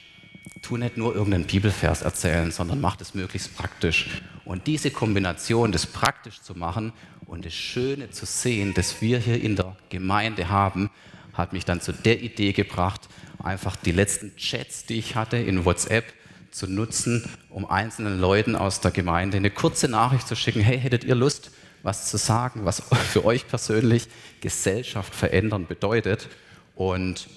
Tu 0.61 0.77
nicht 0.77 0.95
nur 0.95 1.13
irgendeinen 1.13 1.47
Bibelvers 1.47 2.01
erzählen, 2.01 2.51
sondern 2.51 2.79
mach 2.79 2.95
das 2.95 3.13
möglichst 3.13 3.57
praktisch. 3.57 4.21
Und 4.45 4.67
diese 4.67 4.91
Kombination, 4.91 5.73
das 5.73 5.85
praktisch 5.85 6.41
zu 6.41 6.55
machen 6.55 6.93
und 7.25 7.45
das 7.45 7.53
Schöne 7.53 8.09
zu 8.11 8.25
sehen, 8.25 8.73
das 8.73 9.01
wir 9.01 9.19
hier 9.19 9.41
in 9.41 9.57
der 9.57 9.75
Gemeinde 9.89 10.47
haben, 10.47 10.89
hat 11.33 11.51
mich 11.51 11.65
dann 11.65 11.81
zu 11.81 11.91
der 11.91 12.21
Idee 12.21 12.53
gebracht, 12.53 13.09
einfach 13.43 13.75
die 13.75 13.91
letzten 13.91 14.33
Chats, 14.37 14.85
die 14.85 14.97
ich 14.97 15.15
hatte 15.15 15.35
in 15.35 15.65
WhatsApp, 15.65 16.05
zu 16.51 16.67
nutzen, 16.67 17.23
um 17.49 17.65
einzelnen 17.65 18.19
Leuten 18.19 18.55
aus 18.55 18.81
der 18.81 18.91
Gemeinde 18.91 19.37
eine 19.37 19.49
kurze 19.49 19.87
Nachricht 19.87 20.27
zu 20.27 20.35
schicken. 20.35 20.61
Hey, 20.61 20.79
hättet 20.79 21.03
ihr 21.03 21.15
Lust, 21.15 21.51
was 21.83 22.09
zu 22.09 22.17
sagen, 22.17 22.65
was 22.65 22.81
für 23.11 23.25
euch 23.25 23.47
persönlich 23.47 24.07
Gesellschaft 24.41 25.15
verändern 25.15 25.65
bedeutet? 25.67 26.29
Und 26.75 27.27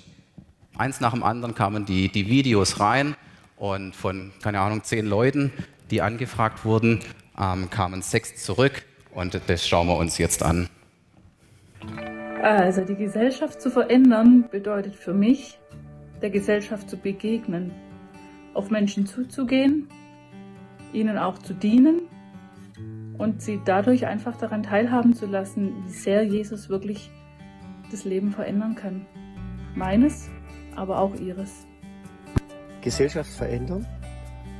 eins 0.76 1.00
nach 1.00 1.12
dem 1.12 1.22
anderen 1.22 1.54
kamen 1.54 1.86
die, 1.86 2.08
die 2.10 2.28
Videos 2.28 2.80
rein 2.80 3.16
und 3.56 3.94
von, 3.94 4.32
keine 4.42 4.60
Ahnung, 4.60 4.82
zehn 4.82 5.06
Leuten, 5.06 5.52
die 5.90 6.02
angefragt 6.02 6.64
wurden, 6.64 7.00
ähm, 7.38 7.70
kamen 7.70 8.02
sechs 8.02 8.42
zurück 8.42 8.84
und 9.12 9.40
das 9.46 9.66
schauen 9.66 9.86
wir 9.86 9.96
uns 9.96 10.18
jetzt 10.18 10.42
an. 10.42 10.68
Also 12.42 12.82
die 12.82 12.96
Gesellschaft 12.96 13.62
zu 13.62 13.70
verändern 13.70 14.44
bedeutet 14.50 14.96
für 14.96 15.14
mich, 15.14 15.58
der 16.20 16.30
Gesellschaft 16.30 16.90
zu 16.90 16.96
begegnen, 16.96 17.72
auf 18.54 18.70
Menschen 18.70 19.06
zuzugehen, 19.06 19.88
ihnen 20.92 21.18
auch 21.18 21.38
zu 21.38 21.54
dienen 21.54 22.02
und 23.18 23.42
sie 23.42 23.60
dadurch 23.64 24.06
einfach 24.06 24.36
daran 24.36 24.62
teilhaben 24.62 25.14
zu 25.14 25.26
lassen, 25.26 25.84
wie 25.84 25.92
sehr 25.92 26.24
Jesus 26.24 26.68
wirklich 26.68 27.10
das 27.90 28.04
Leben 28.04 28.32
verändern 28.32 28.74
kann. 28.74 29.06
Meines, 29.74 30.30
aber 30.76 30.98
auch 30.98 31.14
ihres. 31.16 31.66
Gesellschaft 32.80 33.30
verändern. 33.30 33.86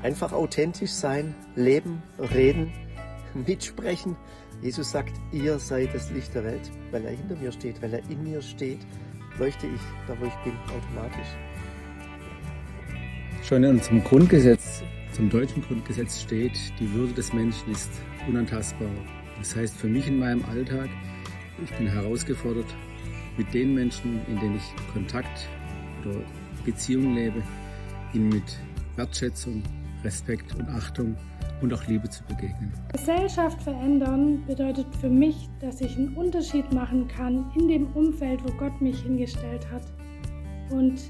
Einfach 0.03 0.33
authentisch 0.33 0.93
sein, 0.93 1.35
leben, 1.57 2.03
reden, 2.35 2.73
mitsprechen. 3.35 4.17
Jesus 4.63 4.91
sagt, 4.91 5.13
ihr 5.33 5.59
seid 5.59 5.95
das 5.95 6.11
Licht 6.11 6.35
der 6.35 6.45
Welt, 6.45 6.71
weil 6.91 7.05
er 7.05 7.13
hinter 7.13 7.37
mir 7.37 7.53
steht, 7.53 7.83
weil 7.83 7.95
er 7.95 8.11
in 8.11 8.23
mir 8.23 8.41
steht, 8.41 8.81
leuchte 9.39 9.67
ich 9.67 9.81
da, 10.07 10.15
wo 10.21 10.27
ich 10.27 10.35
bin, 10.45 10.55
automatisch. 10.75 11.29
Schon 13.55 13.63
in 13.63 13.71
unserem 13.71 14.03
Grundgesetz, 14.03 14.83
zum 15.13 15.31
deutschen 15.31 15.63
Grundgesetz 15.63 16.23
steht, 16.23 16.59
die 16.81 16.93
Würde 16.93 17.13
des 17.13 17.33
Menschen 17.33 17.71
ist 17.71 17.89
unantastbar. 18.27 18.89
Das 19.39 19.55
heißt 19.55 19.77
für 19.77 19.87
mich 19.87 20.09
in 20.09 20.19
meinem 20.19 20.45
Alltag, 20.47 20.89
ich 21.63 21.71
bin 21.75 21.87
herausgefordert, 21.87 22.67
mit 23.37 23.55
den 23.55 23.73
Menschen, 23.75 24.19
in 24.27 24.41
denen 24.41 24.57
ich 24.57 24.93
Kontakt 24.93 25.49
oder 26.05 26.17
Beziehung 26.65 27.15
lebe, 27.15 27.45
ihnen 28.13 28.31
mit 28.31 28.59
Wertschätzung, 28.97 29.63
Respekt 30.03 30.53
und 30.57 30.69
Achtung 30.71 31.15
und 31.63 31.73
auch 31.73 31.87
Liebe 31.87 32.11
zu 32.11 32.25
begegnen. 32.25 32.73
Gesellschaft 32.93 33.63
verändern 33.63 34.45
bedeutet 34.49 34.89
für 35.01 35.11
mich, 35.11 35.49
dass 35.61 35.81
ich 35.81 35.97
einen 35.97 36.17
Unterschied 36.17 36.73
machen 36.73 37.07
kann 37.07 37.53
in 37.55 37.69
dem 37.69 37.87
Umfeld, 37.93 38.43
wo 38.43 38.51
Gott 38.55 38.81
mich 38.81 39.01
hingestellt 39.03 39.65
hat. 39.71 39.85
Und 40.73 41.01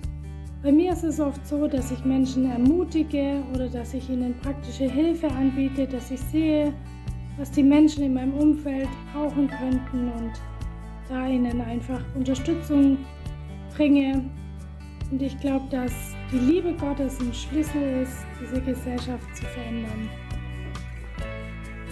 bei 0.65 0.73
mir 0.73 0.95
ist 0.95 1.05
es 1.05 1.21
oft 1.21 1.47
so, 1.47 1.69
dass 1.69 1.91
ich 1.91 2.07
Menschen 2.07 2.51
ermutige 2.51 3.43
oder 3.53 3.69
dass 3.69 3.93
ich 3.93 4.09
ihnen 4.09 4.35
praktische 4.41 4.91
Hilfe 4.91 5.29
anbiete, 5.29 5.87
dass 5.87 6.11
ich 6.11 6.21
sehe, 6.21 6.73
was 7.37 7.51
die 7.51 7.63
Menschen 7.63 8.03
in 8.03 8.15
meinem 8.15 8.33
Umfeld 8.33 8.89
brauchen 9.13 9.47
könnten 9.47 10.09
und 10.09 10.33
da 11.11 11.29
ihnen 11.29 11.61
einfach 11.61 12.01
Unterstützung 12.15 12.97
bringe. 13.77 14.25
Und 15.11 15.21
ich 15.21 15.39
glaube, 15.39 15.67
dass 15.71 15.93
die 16.33 16.39
Liebe 16.39 16.73
Gottes 16.73 17.21
ein 17.21 17.35
Schlüssel 17.35 18.03
ist, 18.03 18.25
diese 18.41 18.63
Gesellschaft 18.63 19.37
zu 19.37 19.45
verändern. 19.45 20.09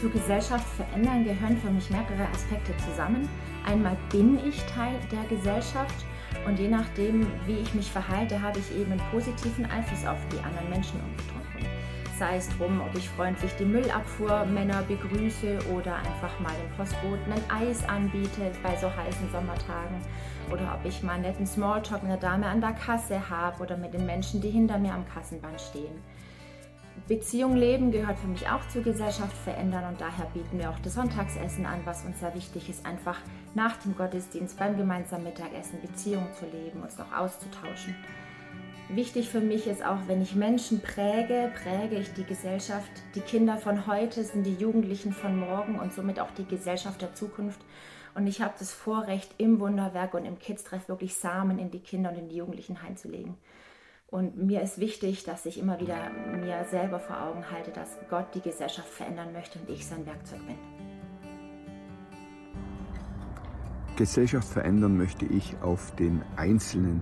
Zur 0.00 0.11
Gesellschaft 0.12 0.66
verändern 0.76 1.24
gehören 1.24 1.58
für 1.58 1.70
mich 1.70 1.90
mehrere 1.90 2.26
Aspekte 2.32 2.72
zusammen. 2.88 3.28
Einmal 3.66 3.98
bin 4.11 4.38
ich 4.48 4.62
Teil 4.62 4.94
der 5.12 5.24
Gesellschaft 5.28 6.06
und 6.46 6.59
je 6.59 6.68
nachdem, 6.68 7.26
wie 7.46 7.59
ich 7.59 7.74
mich 7.74 7.90
verhalte, 7.90 8.40
habe 8.40 8.59
ich 8.59 8.76
eben 8.76 8.92
einen 8.92 9.11
positiven 9.11 9.64
Einfluss 9.66 10.07
auf 10.07 10.18
die 10.33 10.38
anderen 10.38 10.68
Menschen 10.70 11.00
um 11.00 11.11
herum. 11.26 11.42
Sei 12.18 12.37
es 12.37 12.48
drum, 12.57 12.81
ob 12.81 12.96
ich 12.96 13.09
freundlich 13.09 13.52
die 13.59 13.64
Müllabfuhrmänner 13.64 14.83
begrüße 14.83 15.59
oder 15.74 15.96
einfach 15.96 16.38
mal 16.40 16.52
dem 16.52 16.70
Postboten 16.76 17.33
ein 17.33 17.50
Eis 17.50 17.83
anbiete 17.88 18.52
bei 18.62 18.76
so 18.76 18.87
heißen 18.94 19.31
Sommertagen 19.33 19.96
oder 20.50 20.78
ob 20.78 20.87
ich 20.87 21.02
mal 21.02 21.14
einen 21.14 21.22
netten 21.22 21.46
Smalltalk 21.46 22.02
mit 22.02 22.12
der 22.12 22.18
Dame 22.18 22.46
an 22.46 22.61
der 22.61 22.74
Kasse 22.74 23.28
habe 23.28 23.62
oder 23.62 23.76
mit 23.76 23.94
den 23.94 24.07
Menschen, 24.07 24.40
die 24.40 24.50
hinter 24.50 24.78
mir 24.78 24.92
am 24.92 25.05
Kassenband 25.09 25.61
stehen. 25.61 26.02
Beziehung 27.09 27.57
leben 27.57 27.90
gehört 27.90 28.18
für 28.18 28.28
mich 28.28 28.48
auch 28.48 28.66
zur 28.68 28.83
Gesellschaft 28.83 29.37
verändern 29.37 29.85
und 29.88 30.00
daher 30.00 30.26
bieten 30.33 30.59
wir 30.59 30.70
auch 30.70 30.78
das 30.78 30.94
Sonntagsessen 30.94 31.66
an, 31.66 31.81
was 31.85 32.05
uns 32.05 32.20
sehr 32.20 32.35
wichtig 32.35 32.68
ist, 32.68 32.87
einfach 32.87 33.18
nach 33.55 33.76
dem 33.78 33.96
Gottesdienst 33.96 34.59
beim 34.59 34.76
gemeinsamen 34.76 35.24
Mittagessen 35.24 35.81
Beziehungen 35.81 36.33
zu 36.38 36.46
leben, 36.46 36.83
uns 36.83 36.98
noch 36.98 37.12
auszutauschen. 37.12 37.96
Wichtig 38.88 39.31
für 39.31 39.40
mich 39.40 39.66
ist 39.66 39.85
auch, 39.85 39.98
wenn 40.07 40.20
ich 40.20 40.35
Menschen 40.35 40.81
präge, 40.81 41.50
präge 41.62 41.96
ich 41.96 42.12
die 42.12 42.24
Gesellschaft. 42.24 42.90
Die 43.14 43.20
Kinder 43.20 43.57
von 43.57 43.87
heute 43.87 44.22
sind 44.22 44.44
die 44.44 44.55
Jugendlichen 44.55 45.12
von 45.12 45.38
morgen 45.38 45.78
und 45.78 45.94
somit 45.94 46.20
auch 46.20 46.31
die 46.33 46.44
Gesellschaft 46.44 47.00
der 47.00 47.14
Zukunft. 47.14 47.61
Und 48.14 48.26
ich 48.26 48.42
habe 48.42 48.52
das 48.59 48.70
Vorrecht, 48.70 49.35
im 49.38 49.61
Wunderwerk 49.61 50.12
und 50.12 50.26
im 50.26 50.38
Kids-Treff 50.38 50.88
wirklich 50.88 51.14
Samen 51.14 51.59
in 51.59 51.70
die 51.70 51.81
Kinder 51.81 52.11
und 52.11 52.18
in 52.18 52.28
die 52.28 52.37
Jugendlichen 52.37 52.83
heimzulegen. 52.83 53.37
Und 54.12 54.37
mir 54.37 54.61
ist 54.61 54.79
wichtig, 54.79 55.25
dass 55.25 55.46
ich 55.46 55.59
immer 55.59 55.81
wieder 55.81 56.11
mir 56.38 56.66
selber 56.70 57.01
vor 57.01 57.18
Augen 57.18 57.51
halte, 57.51 57.70
dass 57.70 57.96
Gott 58.11 58.27
die 58.35 58.42
Gesellschaft 58.42 58.90
verändern 58.90 59.33
möchte 59.33 59.59
und 59.59 59.70
ich 59.70 59.87
sein 59.87 60.05
Werkzeug 60.05 60.40
bin. 60.46 60.57
Gesellschaft 63.96 64.46
verändern 64.48 64.98
möchte 64.98 65.25
ich 65.25 65.57
auf 65.62 65.96
den 65.96 66.20
einzelnen 66.37 67.01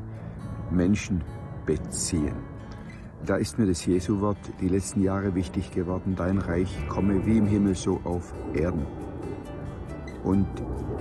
Menschen 0.70 1.20
beziehen. 1.66 2.36
Da 3.26 3.34
ist 3.34 3.58
mir 3.58 3.66
das 3.66 3.84
Jesu-Wort 3.84 4.38
die 4.60 4.68
letzten 4.68 5.02
Jahre 5.02 5.34
wichtig 5.34 5.72
geworden. 5.72 6.14
Dein 6.14 6.38
Reich 6.38 6.70
komme 6.88 7.26
wie 7.26 7.38
im 7.38 7.46
Himmel 7.46 7.74
so 7.74 8.00
auf 8.04 8.32
Erden. 8.54 8.86
Und 10.22 10.46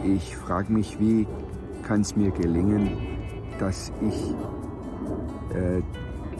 ich 0.04 0.36
frage 0.36 0.74
mich, 0.74 1.00
wie 1.00 1.28
kann 1.84 2.02
es 2.02 2.15
mir 2.15 2.32
gelingen, 2.32 2.98
dass 3.60 3.91
ich 4.02 4.34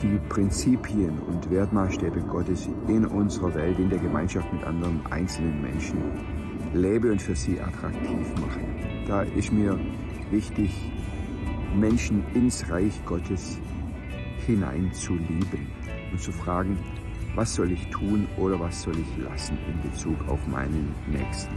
die 0.02 0.18
Prinzipien 0.28 1.18
und 1.18 1.50
Wertmaßstäbe 1.50 2.20
Gottes 2.20 2.68
in 2.88 3.04
unserer 3.04 3.54
Welt, 3.54 3.78
in 3.78 3.90
der 3.90 3.98
Gemeinschaft 3.98 4.50
mit 4.52 4.64
anderen 4.64 5.00
einzelnen 5.10 5.60
Menschen 5.60 5.98
lebe 6.72 7.10
und 7.10 7.20
für 7.20 7.34
sie 7.34 7.60
attraktiv 7.60 8.26
mache. 8.40 8.60
Da 9.06 9.22
ist 9.22 9.52
mir 9.52 9.78
wichtig, 10.30 10.70
Menschen 11.74 12.24
ins 12.34 12.68
Reich 12.70 13.04
Gottes 13.04 13.58
hinein 14.46 14.92
zu 14.92 15.14
lieben 15.14 15.68
und 16.12 16.20
zu 16.20 16.32
fragen, 16.32 16.78
was 17.34 17.54
soll 17.54 17.70
ich 17.70 17.86
tun 17.88 18.26
oder 18.36 18.58
was 18.58 18.82
soll 18.82 18.94
ich 18.98 19.24
lassen 19.24 19.58
in 19.68 19.90
Bezug 19.90 20.16
auf 20.28 20.44
meinen 20.46 20.94
Nächsten. 21.06 21.54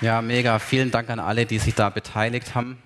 Ja, 0.00 0.22
mega. 0.22 0.60
Vielen 0.60 0.90
Dank 0.92 1.10
an 1.10 1.18
alle, 1.18 1.44
die 1.44 1.58
sich 1.58 1.74
da 1.74 1.90
beteiligt 1.90 2.54
haben. 2.54 2.78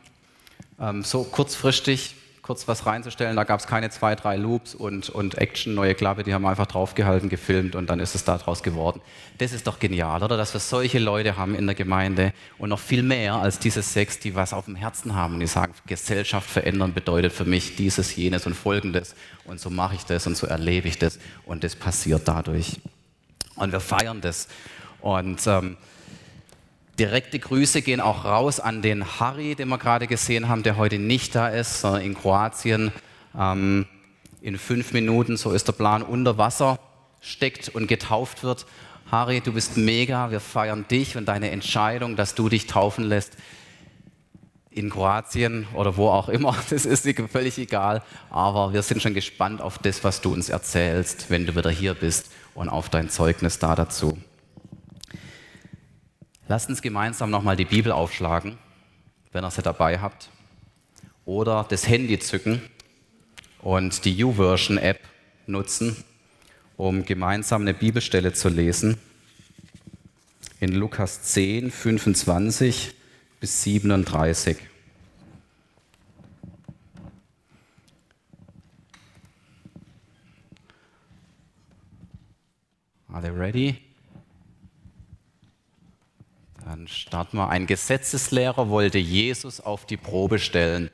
Ähm, 0.80 1.02
so 1.02 1.24
kurzfristig 1.24 2.14
kurz 2.42 2.66
was 2.66 2.86
reinzustellen, 2.86 3.36
da 3.36 3.44
gab 3.44 3.60
es 3.60 3.68
keine 3.68 3.88
zwei, 3.90 4.16
drei 4.16 4.36
Loops 4.36 4.74
und, 4.74 5.08
und 5.10 5.38
Action, 5.38 5.74
neue 5.74 5.94
Klappe, 5.94 6.24
die 6.24 6.34
haben 6.34 6.44
einfach 6.44 6.66
draufgehalten, 6.66 7.28
gefilmt 7.28 7.76
und 7.76 7.88
dann 7.88 8.00
ist 8.00 8.16
es 8.16 8.24
daraus 8.24 8.64
geworden. 8.64 9.00
Das 9.38 9.52
ist 9.52 9.68
doch 9.68 9.78
genial, 9.78 10.22
oder? 10.22 10.36
Dass 10.36 10.52
wir 10.52 10.58
solche 10.58 10.98
Leute 10.98 11.36
haben 11.36 11.54
in 11.54 11.66
der 11.66 11.76
Gemeinde 11.76 12.32
und 12.58 12.70
noch 12.70 12.80
viel 12.80 13.04
mehr 13.04 13.36
als 13.36 13.60
diese 13.60 13.80
sechs, 13.80 14.18
die 14.18 14.34
was 14.34 14.52
auf 14.52 14.64
dem 14.64 14.74
Herzen 14.74 15.14
haben 15.14 15.34
und 15.34 15.40
die 15.40 15.46
sagen, 15.46 15.72
Gesellschaft 15.86 16.50
verändern 16.50 16.92
bedeutet 16.92 17.32
für 17.32 17.44
mich 17.44 17.76
dieses, 17.76 18.16
jenes 18.16 18.44
und 18.44 18.54
folgendes 18.54 19.14
und 19.44 19.60
so 19.60 19.70
mache 19.70 19.94
ich 19.94 20.04
das 20.04 20.26
und 20.26 20.36
so 20.36 20.48
erlebe 20.48 20.88
ich 20.88 20.98
das 20.98 21.20
und 21.46 21.62
das 21.62 21.76
passiert 21.76 22.26
dadurch. 22.26 22.80
Und 23.54 23.70
wir 23.70 23.80
feiern 23.80 24.20
das. 24.20 24.48
Und 25.00 25.46
ähm, 25.46 25.76
Direkte 26.98 27.38
Grüße 27.38 27.82
gehen 27.82 28.00
auch 28.00 28.24
raus 28.24 28.60
an 28.60 28.82
den 28.82 29.18
Harry, 29.18 29.54
den 29.54 29.68
wir 29.68 29.78
gerade 29.78 30.06
gesehen 30.06 30.48
haben, 30.48 30.62
der 30.62 30.76
heute 30.76 30.98
nicht 30.98 31.34
da 31.34 31.48
ist, 31.48 31.80
sondern 31.80 32.02
in 32.02 32.14
Kroatien 32.14 32.92
ähm, 33.38 33.86
in 34.42 34.58
fünf 34.58 34.92
Minuten, 34.92 35.36
so 35.36 35.52
ist 35.52 35.68
der 35.68 35.72
Plan, 35.72 36.02
unter 36.02 36.36
Wasser 36.36 36.78
steckt 37.20 37.68
und 37.70 37.86
getauft 37.86 38.42
wird. 38.42 38.66
Harry, 39.10 39.40
du 39.40 39.52
bist 39.52 39.76
mega, 39.76 40.30
wir 40.30 40.40
feiern 40.40 40.86
dich 40.90 41.16
und 41.16 41.26
deine 41.26 41.50
Entscheidung, 41.50 42.16
dass 42.16 42.34
du 42.34 42.48
dich 42.48 42.66
taufen 42.66 43.04
lässt 43.04 43.36
in 44.70 44.90
Kroatien 44.90 45.66
oder 45.74 45.96
wo 45.96 46.08
auch 46.08 46.28
immer, 46.28 46.56
das 46.70 46.84
ist 46.84 47.08
völlig 47.30 47.58
egal, 47.58 48.02
aber 48.30 48.72
wir 48.72 48.82
sind 48.82 49.02
schon 49.02 49.14
gespannt 49.14 49.60
auf 49.60 49.78
das, 49.78 50.02
was 50.02 50.20
du 50.20 50.32
uns 50.32 50.48
erzählst, 50.48 51.30
wenn 51.30 51.46
du 51.46 51.54
wieder 51.54 51.70
hier 51.70 51.94
bist 51.94 52.30
und 52.54 52.68
auf 52.68 52.88
dein 52.88 53.10
Zeugnis 53.10 53.58
da 53.58 53.74
dazu. 53.74 54.18
Lasst 56.48 56.68
uns 56.68 56.82
gemeinsam 56.82 57.30
nochmal 57.30 57.56
die 57.56 57.64
Bibel 57.64 57.92
aufschlagen, 57.92 58.58
wenn 59.30 59.44
ihr 59.44 59.50
sie 59.50 59.62
dabei 59.62 60.00
habt. 60.00 60.28
Oder 61.24 61.64
das 61.68 61.86
Handy 61.86 62.18
zücken 62.18 62.60
und 63.60 64.04
die 64.04 64.12
YouVersion-App 64.16 65.00
nutzen, 65.46 65.96
um 66.76 67.04
gemeinsam 67.04 67.62
eine 67.62 67.74
Bibelstelle 67.74 68.32
zu 68.32 68.48
lesen. 68.48 68.98
In 70.58 70.72
Lukas 70.72 71.22
10, 71.22 71.70
25 71.70 72.94
bis 73.38 73.62
37. 73.62 74.56
Are 83.08 83.20
they 83.20 83.30
ready? 83.30 83.91
Dann 86.72 86.88
starten 86.88 87.36
wir. 87.36 87.50
Ein 87.50 87.66
Gesetzeslehrer 87.66 88.70
wollte 88.70 88.96
Jesus 88.96 89.60
auf 89.60 89.84
die 89.84 89.98
Probe 89.98 90.38
stellen. 90.38 90.88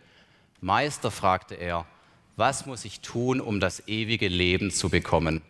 Meister, 0.61 1.13
fragte 1.13 1.55
er, 1.55 1.87
was 2.35 2.67
muss 2.67 2.85
ich 2.85 2.99
tun, 2.99 3.41
um 3.41 3.61
das 3.61 3.87
ewige 3.87 4.27
Leben 4.27 4.73
zu 4.73 4.89
bekommen? 4.89 5.41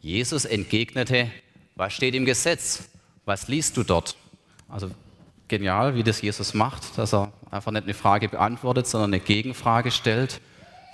Jesus 0.00 0.44
entgegnete, 0.44 1.32
was 1.74 1.92
steht 1.92 2.14
im 2.14 2.26
Gesetz? 2.26 2.90
Was 3.24 3.48
liest 3.48 3.76
du 3.76 3.82
dort? 3.82 4.16
Also 4.68 4.92
genial, 5.48 5.96
wie 5.96 6.04
das 6.04 6.22
Jesus 6.22 6.54
macht, 6.54 6.96
dass 6.96 7.12
er 7.12 7.32
einfach 7.50 7.72
nicht 7.72 7.82
eine 7.82 7.94
Frage 7.94 8.28
beantwortet, 8.28 8.86
sondern 8.86 9.12
eine 9.12 9.20
Gegenfrage 9.20 9.90
stellt. 9.90 10.40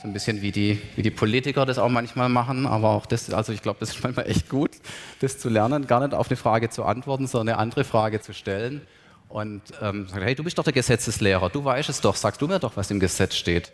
Ein 0.06 0.12
bisschen 0.12 0.40
wie 0.40 0.52
die, 0.52 0.80
wie 0.94 1.02
die 1.02 1.10
Politiker 1.10 1.66
das 1.66 1.78
auch 1.78 1.88
manchmal 1.88 2.28
machen, 2.28 2.64
aber 2.64 2.90
auch 2.90 3.06
das, 3.06 3.28
also 3.32 3.52
ich 3.52 3.60
glaube, 3.60 3.80
das 3.80 3.90
ist 3.90 4.04
manchmal 4.04 4.30
echt 4.30 4.48
gut, 4.48 4.70
das 5.18 5.36
zu 5.36 5.48
lernen, 5.48 5.88
gar 5.88 5.98
nicht 5.98 6.14
auf 6.14 6.28
eine 6.28 6.36
Frage 6.36 6.70
zu 6.70 6.84
antworten, 6.84 7.26
sondern 7.26 7.54
eine 7.54 7.58
andere 7.58 7.82
Frage 7.82 8.20
zu 8.20 8.32
stellen. 8.32 8.82
Und 9.28 9.62
ähm, 9.82 10.06
sagt, 10.06 10.22
hey, 10.22 10.36
du 10.36 10.44
bist 10.44 10.56
doch 10.58 10.62
der 10.62 10.72
Gesetzeslehrer, 10.72 11.50
du 11.50 11.64
weißt 11.64 11.88
es 11.88 12.00
doch, 12.00 12.14
sag 12.14 12.38
du 12.38 12.46
mir 12.46 12.60
doch, 12.60 12.76
was 12.76 12.88
im 12.92 13.00
Gesetz 13.00 13.34
steht. 13.34 13.72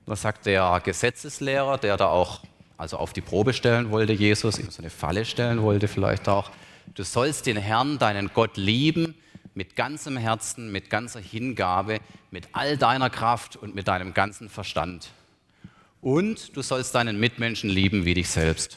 Und 0.00 0.08
dann 0.08 0.16
sagt 0.16 0.44
der 0.44 0.82
Gesetzeslehrer, 0.84 1.78
der 1.78 1.96
da 1.96 2.08
auch 2.08 2.42
also 2.76 2.98
auf 2.98 3.14
die 3.14 3.22
Probe 3.22 3.54
stellen 3.54 3.90
wollte, 3.90 4.12
Jesus, 4.12 4.58
ihm 4.58 4.70
so 4.70 4.82
eine 4.82 4.90
Falle 4.90 5.24
stellen 5.24 5.62
wollte 5.62 5.88
vielleicht 5.88 6.28
auch, 6.28 6.50
du 6.94 7.04
sollst 7.04 7.46
den 7.46 7.56
Herrn, 7.56 7.98
deinen 7.98 8.30
Gott 8.34 8.58
lieben, 8.58 9.14
mit 9.54 9.76
ganzem 9.76 10.18
Herzen, 10.18 10.70
mit 10.72 10.90
ganzer 10.90 11.20
Hingabe, 11.20 12.00
mit 12.30 12.48
all 12.52 12.76
deiner 12.76 13.08
Kraft 13.08 13.56
und 13.56 13.74
mit 13.74 13.88
deinem 13.88 14.12
ganzen 14.12 14.50
Verstand. 14.50 15.08
Und 16.04 16.54
du 16.54 16.60
sollst 16.60 16.94
deinen 16.94 17.18
Mitmenschen 17.18 17.70
lieben 17.70 18.04
wie 18.04 18.12
dich 18.12 18.28
selbst. 18.28 18.76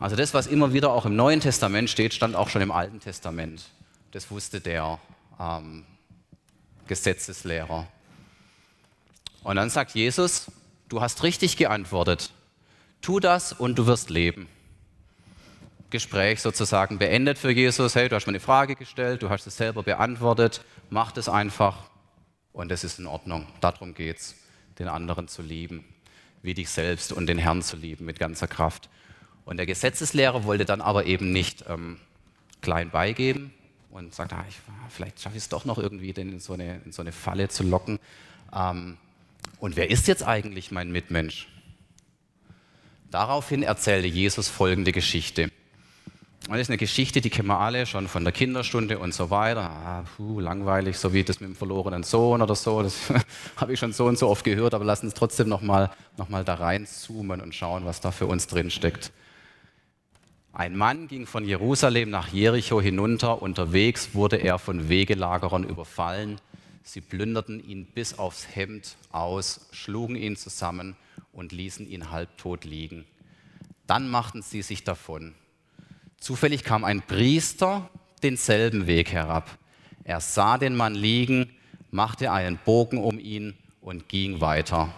Also 0.00 0.16
das, 0.16 0.34
was 0.34 0.48
immer 0.48 0.72
wieder 0.72 0.90
auch 0.90 1.06
im 1.06 1.14
Neuen 1.14 1.38
Testament 1.38 1.88
steht, 1.88 2.14
stand 2.14 2.34
auch 2.34 2.48
schon 2.48 2.62
im 2.62 2.72
Alten 2.72 2.98
Testament. 2.98 3.62
Das 4.10 4.28
wusste 4.28 4.60
der 4.60 4.98
ähm, 5.38 5.84
Gesetzeslehrer. 6.88 7.86
Und 9.44 9.54
dann 9.54 9.70
sagt 9.70 9.92
Jesus, 9.92 10.50
du 10.88 11.00
hast 11.00 11.22
richtig 11.22 11.56
geantwortet. 11.56 12.32
Tu 13.02 13.20
das 13.20 13.52
und 13.52 13.78
du 13.78 13.86
wirst 13.86 14.10
leben. 14.10 14.48
Gespräch 15.90 16.42
sozusagen 16.42 16.98
beendet 16.98 17.38
für 17.38 17.52
Jesus. 17.52 17.94
Hey, 17.94 18.08
du 18.08 18.16
hast 18.16 18.26
mir 18.26 18.32
eine 18.32 18.40
Frage 18.40 18.74
gestellt, 18.74 19.22
du 19.22 19.30
hast 19.30 19.46
es 19.46 19.56
selber 19.56 19.84
beantwortet, 19.84 20.64
mach 20.90 21.12
das 21.12 21.28
einfach 21.28 21.88
und 22.52 22.72
es 22.72 22.82
ist 22.82 22.98
in 22.98 23.06
Ordnung. 23.06 23.46
Darum 23.60 23.94
geht 23.94 24.16
es, 24.16 24.34
den 24.80 24.88
anderen 24.88 25.28
zu 25.28 25.42
lieben, 25.42 25.84
wie 26.46 26.54
dich 26.54 26.70
selbst 26.70 27.12
und 27.12 27.26
den 27.26 27.38
Herrn 27.38 27.60
zu 27.60 27.76
lieben 27.76 28.06
mit 28.06 28.18
ganzer 28.18 28.48
Kraft. 28.48 28.88
Und 29.44 29.58
der 29.58 29.66
Gesetzeslehrer 29.66 30.44
wollte 30.44 30.64
dann 30.64 30.80
aber 30.80 31.04
eben 31.04 31.32
nicht 31.32 31.64
ähm, 31.68 31.98
klein 32.62 32.90
beigeben 32.90 33.52
und 33.90 34.14
sagt, 34.14 34.32
ah, 34.32 34.44
ich, 34.48 34.56
vielleicht 34.88 35.20
schaffe 35.20 35.36
ich 35.36 35.44
es 35.44 35.48
doch 35.48 35.64
noch 35.64 35.78
irgendwie, 35.78 36.12
den 36.12 36.32
in 36.32 36.40
so 36.40 36.54
eine, 36.54 36.80
in 36.84 36.92
so 36.92 37.02
eine 37.02 37.12
Falle 37.12 37.48
zu 37.48 37.62
locken. 37.62 37.98
Ähm, 38.54 38.96
und 39.58 39.76
wer 39.76 39.90
ist 39.90 40.08
jetzt 40.08 40.22
eigentlich 40.22 40.70
mein 40.70 40.90
Mitmensch? 40.90 41.48
Daraufhin 43.10 43.62
erzählte 43.62 44.08
Jesus 44.08 44.48
folgende 44.48 44.92
Geschichte. 44.92 45.50
Das 46.48 46.60
ist 46.60 46.70
eine 46.70 46.76
Geschichte, 46.76 47.20
die 47.20 47.28
kennen 47.28 47.48
wir 47.48 47.58
alle 47.58 47.86
schon 47.86 48.06
von 48.06 48.22
der 48.22 48.32
Kinderstunde 48.32 49.00
und 49.00 49.12
so 49.12 49.30
weiter. 49.30 49.62
Ah, 49.62 50.04
puh, 50.16 50.38
langweilig, 50.38 50.96
so 50.96 51.12
wie 51.12 51.24
das 51.24 51.40
mit 51.40 51.50
dem 51.50 51.56
verlorenen 51.56 52.04
Sohn 52.04 52.40
oder 52.40 52.54
so. 52.54 52.84
Das 52.84 53.12
habe 53.56 53.72
ich 53.72 53.80
schon 53.80 53.92
so 53.92 54.06
und 54.06 54.16
so 54.16 54.28
oft 54.28 54.44
gehört, 54.44 54.72
aber 54.72 54.84
lassen 54.84 55.06
uns 55.06 55.14
trotzdem 55.14 55.48
nochmal 55.48 55.90
noch 56.16 56.28
mal 56.28 56.44
da 56.44 56.54
reinzoomen 56.54 57.40
und 57.40 57.52
schauen, 57.52 57.84
was 57.84 58.00
da 58.00 58.12
für 58.12 58.26
uns 58.26 58.46
drin 58.46 58.70
steckt. 58.70 59.10
Ein 60.52 60.76
Mann 60.76 61.08
ging 61.08 61.26
von 61.26 61.44
Jerusalem 61.44 62.10
nach 62.10 62.28
Jericho 62.28 62.80
hinunter. 62.80 63.42
Unterwegs 63.42 64.10
wurde 64.14 64.36
er 64.36 64.60
von 64.60 64.88
Wegelagerern 64.88 65.64
überfallen. 65.64 66.40
Sie 66.84 67.00
plünderten 67.00 67.58
ihn 67.68 67.86
bis 67.86 68.20
aufs 68.20 68.54
Hemd 68.54 68.96
aus, 69.10 69.66
schlugen 69.72 70.14
ihn 70.14 70.36
zusammen 70.36 70.94
und 71.32 71.50
ließen 71.50 71.88
ihn 71.88 72.12
halbtot 72.12 72.64
liegen. 72.64 73.04
Dann 73.88 74.08
machten 74.08 74.42
sie 74.42 74.62
sich 74.62 74.84
davon. 74.84 75.34
Zufällig 76.18 76.64
kam 76.64 76.84
ein 76.84 77.02
Priester 77.02 77.88
denselben 78.22 78.86
Weg 78.86 79.12
herab. 79.12 79.58
Er 80.04 80.20
sah 80.20 80.58
den 80.58 80.76
Mann 80.76 80.94
liegen, 80.94 81.50
machte 81.90 82.32
einen 82.32 82.58
Bogen 82.58 82.98
um 82.98 83.18
ihn 83.18 83.56
und 83.80 84.08
ging 84.08 84.40
weiter. 84.40 84.92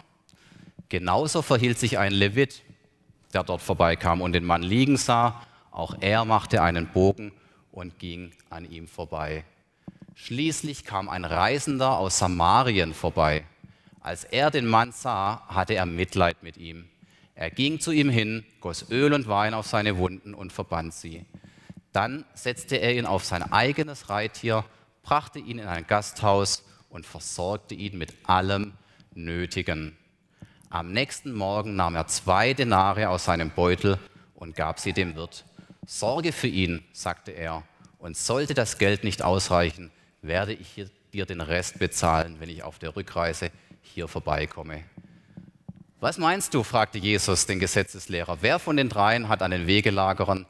Genauso 0.89 1.43
verhielt 1.43 1.79
sich 1.79 1.99
ein 1.99 2.13
Levit, 2.13 2.63
der 3.35 3.45
dort 3.45 3.61
vorbeikam 3.61 4.21
und 4.23 4.33
den 4.33 4.45
Mann 4.45 4.63
liegen 4.63 4.97
sah. 4.97 5.43
Auch 5.71 5.95
er 6.01 6.25
machte 6.25 6.63
einen 6.63 6.89
Bogen 6.89 7.33
und 7.73 7.99
ging 7.99 8.33
an 8.51 8.65
ihm 8.71 8.89
vorbei. 8.89 9.45
Schließlich 10.15 10.85
kam 10.85 11.09
ein 11.09 11.25
Reisender 11.25 11.99
aus 11.99 12.19
Samarien 12.19 12.95
vorbei. 12.95 13.45
Als 14.01 14.25
er 14.25 14.51
den 14.51 14.67
Mann 14.67 14.93
sah, 14.93 15.43
hatte 15.49 15.75
er 15.75 15.87
Mitleid 15.87 16.43
mit 16.43 16.57
ihm. 16.57 16.89
Er 17.39 17.51
ging 17.51 17.79
zu 17.79 17.93
ihm 17.93 18.11
hin, 18.11 18.45
goss 18.61 18.91
Öl 18.91 19.13
und 19.13 19.29
Wein 19.29 19.55
auf 19.55 19.65
seine 19.65 19.97
Wunden 19.97 20.35
und 20.35 20.53
verband 20.53 20.93
sie. 20.93 21.25
Dann 21.93 22.25
setzte 22.35 22.75
er 22.75 22.97
ihn 22.97 23.07
auf 23.07 23.25
sein 23.25 23.45
eigenes 23.53 24.11
Reittier, 24.11 24.65
brachte 25.05 25.39
ihn 25.39 25.61
in 25.61 25.69
ein 25.69 25.87
Gasthaus 25.87 26.65
und 26.89 27.07
versorgte 27.07 27.77
ihn 27.77 27.97
mit 27.97 28.13
allem 28.25 28.73
Nötigen. 29.15 29.97
Am 30.69 30.91
nächsten 30.91 31.33
Morgen 31.33 31.77
nahm 31.77 31.95
er 31.95 32.09
zwei 32.09 32.55
Denare 32.55 33.09
aus 33.09 33.27
seinem 33.27 33.51
Beutel 33.51 34.01
und 34.35 34.57
gab 34.57 34.81
sie 34.81 34.93
dem 34.93 35.15
Wirt. 35.15 35.45
Sorge 35.87 36.33
für 36.33 36.49
ihn, 36.49 36.83
sagte 36.93 37.31
er, 37.31 37.63
und 38.01 38.17
sollte 38.17 38.55
das 38.55 38.79
Geld 38.79 39.05
nicht 39.05 39.23
ausreichen, 39.23 39.93
werde 40.23 40.55
ich 40.55 40.87
dir 41.13 41.25
den 41.25 41.41
Rest 41.41 41.79
bezahlen, 41.79 42.41
wenn 42.41 42.49
ich 42.51 42.65
auf 42.65 42.81
der 42.81 42.97
Rückreise 42.97 43.53
hier 43.81 44.09
vorbeikomme. 44.09 44.83
Was 46.01 46.17
meinst 46.17 46.55
du? 46.55 46.63
fragte 46.63 46.97
Jesus 46.97 47.47
den 47.47 47.59
Gesetzeslehrer. 47.59 48.39
Wer 48.41 48.61
von 48.61 48.77
den 48.77 48.89
dreien 48.89 49.29
hat 49.29 49.43
an 49.43 49.51
den 49.51 49.67
Wegelagerern, 49.67 50.47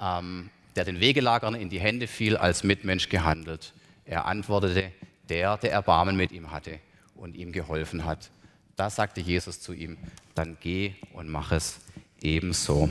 ähm, 0.00 0.50
der 0.74 0.84
den 0.84 0.98
Wegelagerern 0.98 1.54
in 1.54 1.68
die 1.68 1.78
Hände 1.78 2.08
fiel, 2.08 2.36
als 2.36 2.64
Mitmensch 2.64 3.08
gehandelt? 3.08 3.74
Er 4.04 4.24
antwortete, 4.24 4.90
der, 5.28 5.56
der 5.58 5.70
Erbarmen 5.70 6.16
mit 6.16 6.32
ihm 6.32 6.50
hatte 6.50 6.80
und 7.14 7.36
ihm 7.36 7.52
geholfen 7.52 8.04
hat. 8.04 8.30
Da 8.74 8.90
sagte 8.90 9.20
Jesus 9.20 9.60
zu 9.60 9.72
ihm, 9.72 9.98
dann 10.34 10.56
geh 10.60 10.94
und 11.12 11.28
mach 11.28 11.52
es 11.52 11.78
ebenso. 12.20 12.90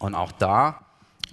Und 0.00 0.16
auch 0.16 0.32
da 0.32 0.84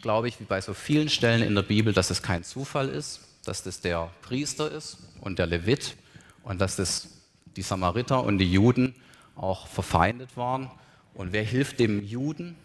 glaube 0.03 0.27
ich, 0.27 0.39
wie 0.39 0.45
bei 0.45 0.61
so 0.61 0.75
vielen 0.75 1.09
Stellen 1.09 1.41
in 1.41 1.55
der 1.55 1.63
Bibel, 1.63 1.91
dass 1.91 2.11
es 2.11 2.21
kein 2.21 2.43
Zufall 2.43 2.87
ist, 2.87 3.21
dass 3.45 3.63
das 3.63 3.81
der 3.81 4.11
Priester 4.21 4.69
ist 4.69 4.99
und 5.21 5.39
der 5.39 5.47
Levit 5.47 5.95
und 6.43 6.61
dass 6.61 6.75
das 6.75 7.07
die 7.55 7.63
Samariter 7.63 8.23
und 8.23 8.37
die 8.37 8.51
Juden 8.51 8.93
auch 9.35 9.67
verfeindet 9.67 10.37
waren. 10.37 10.69
Und 11.13 11.33
wer 11.33 11.43
hilft 11.43 11.79
dem 11.79 12.03
Juden, 12.03 12.55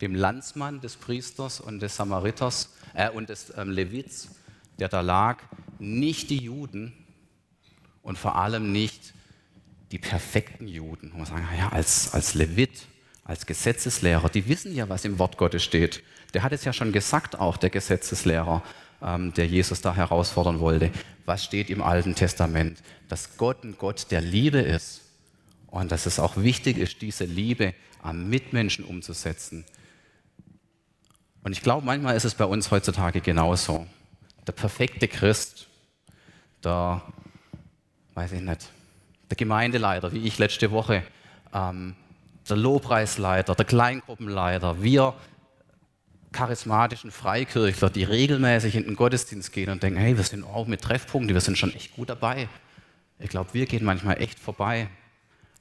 dem 0.00 0.14
Landsmann 0.14 0.80
des 0.80 0.96
Priesters 0.96 1.60
und 1.60 1.80
des 1.80 1.96
Samariters 1.96 2.74
äh, 2.94 3.10
und 3.10 3.28
des 3.28 3.52
ähm, 3.56 3.70
Levits, 3.70 4.28
der 4.78 4.88
da 4.88 5.00
lag? 5.00 5.42
Nicht 5.78 6.30
die 6.30 6.38
Juden 6.38 6.92
und 8.02 8.18
vor 8.18 8.36
allem 8.36 8.72
nicht 8.72 9.14
die 9.90 9.98
perfekten 9.98 10.68
Juden. 10.68 11.10
Und 11.10 11.18
man 11.18 11.26
sagen, 11.26 11.48
ja, 11.56 11.70
als, 11.70 12.12
als 12.12 12.34
Levit, 12.34 12.86
als 13.24 13.46
Gesetzeslehrer, 13.46 14.28
die 14.28 14.48
wissen 14.48 14.74
ja, 14.74 14.88
was 14.88 15.04
im 15.04 15.18
Wort 15.18 15.36
Gottes 15.36 15.62
steht. 15.64 16.02
Der 16.34 16.42
hat 16.42 16.52
es 16.52 16.64
ja 16.64 16.72
schon 16.72 16.92
gesagt, 16.92 17.38
auch 17.38 17.56
der 17.56 17.70
Gesetzeslehrer, 17.70 18.62
ähm, 19.02 19.32
der 19.34 19.46
Jesus 19.46 19.80
da 19.80 19.94
herausfordern 19.94 20.60
wollte. 20.60 20.90
Was 21.24 21.44
steht 21.44 21.70
im 21.70 21.82
Alten 21.82 22.14
Testament? 22.14 22.82
Dass 23.08 23.36
Gott 23.36 23.64
ein 23.64 23.76
Gott 23.78 24.06
der 24.10 24.20
Liebe 24.20 24.58
ist 24.58 25.07
und 25.70 25.92
dass 25.92 26.06
es 26.06 26.18
auch 26.18 26.36
wichtig 26.36 26.78
ist, 26.78 27.02
diese 27.02 27.24
Liebe 27.24 27.74
am 28.02 28.28
Mitmenschen 28.28 28.84
umzusetzen. 28.84 29.64
Und 31.42 31.52
ich 31.52 31.62
glaube, 31.62 31.84
manchmal 31.84 32.16
ist 32.16 32.24
es 32.24 32.34
bei 32.34 32.44
uns 32.44 32.70
heutzutage 32.70 33.20
genauso. 33.20 33.86
Der 34.46 34.52
perfekte 34.52 35.08
Christ, 35.08 35.68
der, 36.64 37.02
weiß 38.14 38.32
ich 38.32 38.40
nicht, 38.40 38.70
der 39.30 39.36
Gemeindeleiter, 39.36 40.12
wie 40.12 40.26
ich 40.26 40.38
letzte 40.38 40.70
Woche, 40.70 41.02
ähm, 41.52 41.94
der 42.48 42.56
Lobpreisleiter, 42.56 43.54
der 43.54 43.64
Kleingruppenleiter, 43.66 44.82
wir 44.82 45.14
charismatischen 46.32 47.10
Freikirchler, 47.10 47.90
die 47.90 48.04
regelmäßig 48.04 48.74
in 48.74 48.84
den 48.84 48.96
Gottesdienst 48.96 49.52
gehen 49.52 49.70
und 49.70 49.82
denken, 49.82 49.98
hey, 49.98 50.16
wir 50.16 50.24
sind 50.24 50.44
auch 50.44 50.66
mit 50.66 50.82
Treffpunkten, 50.82 51.34
wir 51.34 51.40
sind 51.40 51.58
schon 51.58 51.74
echt 51.74 51.94
gut 51.94 52.10
dabei. 52.10 52.48
Ich 53.18 53.28
glaube, 53.28 53.52
wir 53.52 53.66
gehen 53.66 53.84
manchmal 53.84 54.20
echt 54.20 54.38
vorbei 54.38 54.88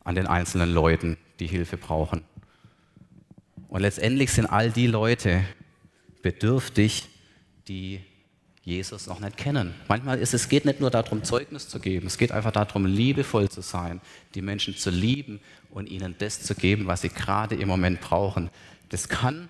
an 0.07 0.15
den 0.15 0.25
einzelnen 0.25 0.73
Leuten, 0.73 1.17
die 1.41 1.47
Hilfe 1.47 1.75
brauchen. 1.75 2.23
Und 3.67 3.81
letztendlich 3.81 4.31
sind 4.31 4.45
all 4.45 4.71
die 4.71 4.87
Leute 4.87 5.43
bedürftig, 6.21 7.09
die 7.67 7.99
Jesus 8.63 9.07
noch 9.07 9.19
nicht 9.19 9.35
kennen. 9.35 9.73
Manchmal 9.89 10.17
ist 10.19 10.33
es 10.33 10.47
geht 10.47 10.63
nicht 10.63 10.79
nur 10.79 10.91
darum, 10.91 11.25
Zeugnis 11.25 11.67
zu 11.67 11.81
geben, 11.81 12.07
es 12.07 12.17
geht 12.17 12.31
einfach 12.31 12.53
darum, 12.53 12.85
liebevoll 12.85 13.49
zu 13.49 13.59
sein, 13.59 13.99
die 14.33 14.41
Menschen 14.41 14.77
zu 14.77 14.89
lieben 14.91 15.41
und 15.71 15.89
ihnen 15.89 16.15
das 16.17 16.41
zu 16.41 16.55
geben, 16.55 16.87
was 16.87 17.01
sie 17.01 17.09
gerade 17.09 17.55
im 17.55 17.67
Moment 17.67 17.99
brauchen. 17.99 18.49
Das 18.87 19.09
kann 19.09 19.49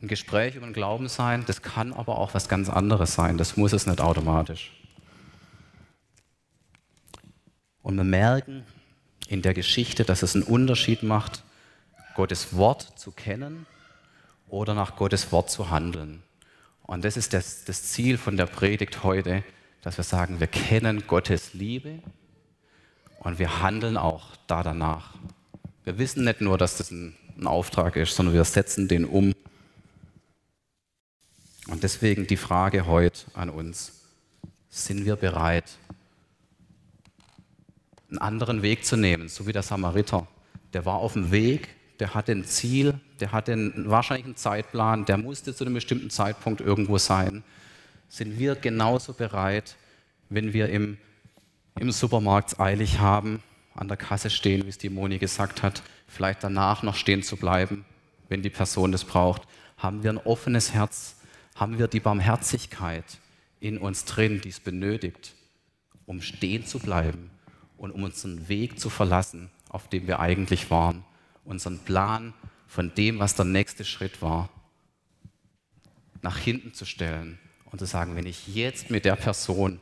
ein 0.00 0.06
Gespräch 0.06 0.54
über 0.54 0.66
den 0.66 0.74
Glauben 0.74 1.08
sein, 1.08 1.42
das 1.44 1.60
kann 1.60 1.92
aber 1.92 2.18
auch 2.18 2.34
was 2.34 2.48
ganz 2.48 2.68
anderes 2.68 3.14
sein, 3.14 3.36
das 3.36 3.56
muss 3.56 3.72
es 3.72 3.88
nicht 3.88 4.00
automatisch. 4.00 4.72
Und 7.82 7.96
wir 7.96 8.04
merken, 8.04 8.64
in 9.28 9.42
der 9.42 9.54
Geschichte, 9.54 10.04
dass 10.04 10.22
es 10.22 10.34
einen 10.34 10.42
Unterschied 10.42 11.02
macht, 11.02 11.44
Gottes 12.14 12.56
Wort 12.56 12.98
zu 12.98 13.12
kennen 13.12 13.66
oder 14.48 14.74
nach 14.74 14.96
Gottes 14.96 15.30
Wort 15.30 15.50
zu 15.50 15.70
handeln. 15.70 16.22
Und 16.82 17.04
das 17.04 17.16
ist 17.16 17.34
das, 17.34 17.64
das 17.64 17.84
Ziel 17.84 18.16
von 18.16 18.36
der 18.36 18.46
Predigt 18.46 19.04
heute, 19.04 19.44
dass 19.82 19.98
wir 19.98 20.04
sagen, 20.04 20.40
wir 20.40 20.46
kennen 20.46 21.06
Gottes 21.06 21.52
Liebe 21.52 22.00
und 23.20 23.38
wir 23.38 23.62
handeln 23.62 23.96
auch 23.96 24.36
da 24.46 24.62
danach. 24.62 25.14
Wir 25.84 25.98
wissen 25.98 26.24
nicht 26.24 26.40
nur, 26.40 26.56
dass 26.56 26.78
das 26.78 26.90
ein, 26.90 27.14
ein 27.36 27.46
Auftrag 27.46 27.96
ist, 27.96 28.16
sondern 28.16 28.34
wir 28.34 28.44
setzen 28.44 28.88
den 28.88 29.04
um. 29.04 29.34
Und 31.68 31.82
deswegen 31.82 32.26
die 32.26 32.36
Frage 32.38 32.86
heute 32.86 33.26
an 33.34 33.50
uns, 33.50 33.92
sind 34.70 35.04
wir 35.04 35.16
bereit, 35.16 35.64
einen 38.10 38.18
anderen 38.18 38.62
Weg 38.62 38.84
zu 38.84 38.96
nehmen, 38.96 39.28
so 39.28 39.46
wie 39.46 39.52
der 39.52 39.62
Samariter. 39.62 40.26
Der 40.72 40.84
war 40.84 40.96
auf 40.96 41.12
dem 41.12 41.30
Weg, 41.30 41.68
der 42.00 42.14
hatte 42.14 42.32
ein 42.32 42.44
Ziel, 42.44 42.94
der 43.20 43.32
hatte 43.32 43.52
einen, 43.52 43.90
wahrscheinlich 43.90 44.26
einen 44.26 44.36
Zeitplan, 44.36 45.04
der 45.04 45.18
musste 45.18 45.54
zu 45.54 45.64
einem 45.64 45.74
bestimmten 45.74 46.10
Zeitpunkt 46.10 46.60
irgendwo 46.60 46.98
sein. 46.98 47.42
Sind 48.08 48.38
wir 48.38 48.54
genauso 48.54 49.12
bereit, 49.12 49.76
wenn 50.30 50.52
wir 50.52 50.68
im, 50.68 50.98
im 51.78 51.90
Supermarkt 51.90 52.60
eilig 52.60 52.98
haben, 52.98 53.42
an 53.74 53.88
der 53.88 53.96
Kasse 53.96 54.30
stehen, 54.30 54.64
wie 54.64 54.70
es 54.70 54.78
die 54.78 54.90
Moni 54.90 55.18
gesagt 55.18 55.62
hat, 55.62 55.82
vielleicht 56.06 56.42
danach 56.42 56.82
noch 56.82 56.96
stehen 56.96 57.22
zu 57.22 57.36
bleiben, 57.36 57.84
wenn 58.28 58.42
die 58.42 58.50
Person 58.50 58.92
das 58.92 59.04
braucht? 59.04 59.42
Haben 59.76 60.02
wir 60.02 60.10
ein 60.10 60.18
offenes 60.18 60.72
Herz? 60.72 61.16
Haben 61.54 61.78
wir 61.78 61.88
die 61.88 62.00
Barmherzigkeit 62.00 63.04
in 63.60 63.78
uns 63.78 64.04
drin, 64.04 64.40
die 64.40 64.48
es 64.48 64.60
benötigt, 64.60 65.34
um 66.06 66.22
stehen 66.22 66.64
zu 66.64 66.78
bleiben 66.78 67.30
und 67.78 67.92
um 67.92 68.02
unseren 68.02 68.48
Weg 68.48 68.78
zu 68.78 68.90
verlassen, 68.90 69.50
auf 69.70 69.88
dem 69.88 70.06
wir 70.06 70.20
eigentlich 70.20 70.70
waren? 70.70 71.04
unseren 71.48 71.78
Plan 71.78 72.34
von 72.68 72.94
dem, 72.94 73.18
was 73.18 73.34
der 73.34 73.46
nächste 73.46 73.84
Schritt 73.84 74.20
war, 74.22 74.50
nach 76.20 76.36
hinten 76.36 76.74
zu 76.74 76.84
stellen 76.84 77.38
und 77.64 77.78
zu 77.78 77.86
sagen, 77.86 78.14
wenn 78.16 78.26
ich 78.26 78.54
jetzt 78.54 78.90
mit 78.90 79.04
der 79.04 79.16
Person 79.16 79.80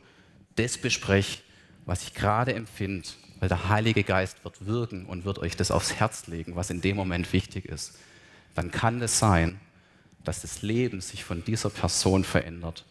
das 0.55 0.77
bespreche, 0.77 1.41
was 1.85 2.03
ich 2.03 2.13
gerade 2.13 2.53
empfinde, 2.53 3.07
weil 3.39 3.49
der 3.49 3.69
Heilige 3.69 4.03
Geist 4.03 4.43
wird 4.43 4.65
wirken 4.65 5.05
und 5.05 5.25
wird 5.25 5.39
euch 5.39 5.55
das 5.55 5.71
aufs 5.71 5.93
Herz 5.95 6.27
legen, 6.27 6.55
was 6.55 6.69
in 6.69 6.81
dem 6.81 6.95
Moment 6.95 7.31
wichtig 7.33 7.65
ist, 7.65 7.99
dann 8.55 8.71
kann 8.71 9.01
es 9.01 9.19
sein, 9.19 9.59
dass 10.23 10.41
das 10.41 10.61
Leben 10.61 11.01
sich 11.01 11.23
von 11.23 11.43
dieser 11.43 11.69
Person 11.69 12.23
verändert. 12.23 12.85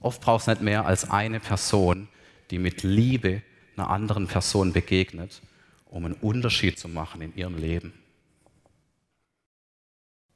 Oft 0.00 0.20
braucht 0.20 0.42
es 0.42 0.46
nicht 0.46 0.62
mehr 0.62 0.86
als 0.86 1.10
eine 1.10 1.40
Person, 1.40 2.08
die 2.50 2.58
mit 2.58 2.82
Liebe 2.82 3.42
einer 3.76 3.90
anderen 3.90 4.26
Person 4.26 4.72
begegnet 4.72 5.42
um 5.90 6.04
einen 6.04 6.14
Unterschied 6.14 6.78
zu 6.78 6.88
machen 6.88 7.22
in 7.22 7.34
ihrem 7.34 7.56
Leben. 7.56 7.92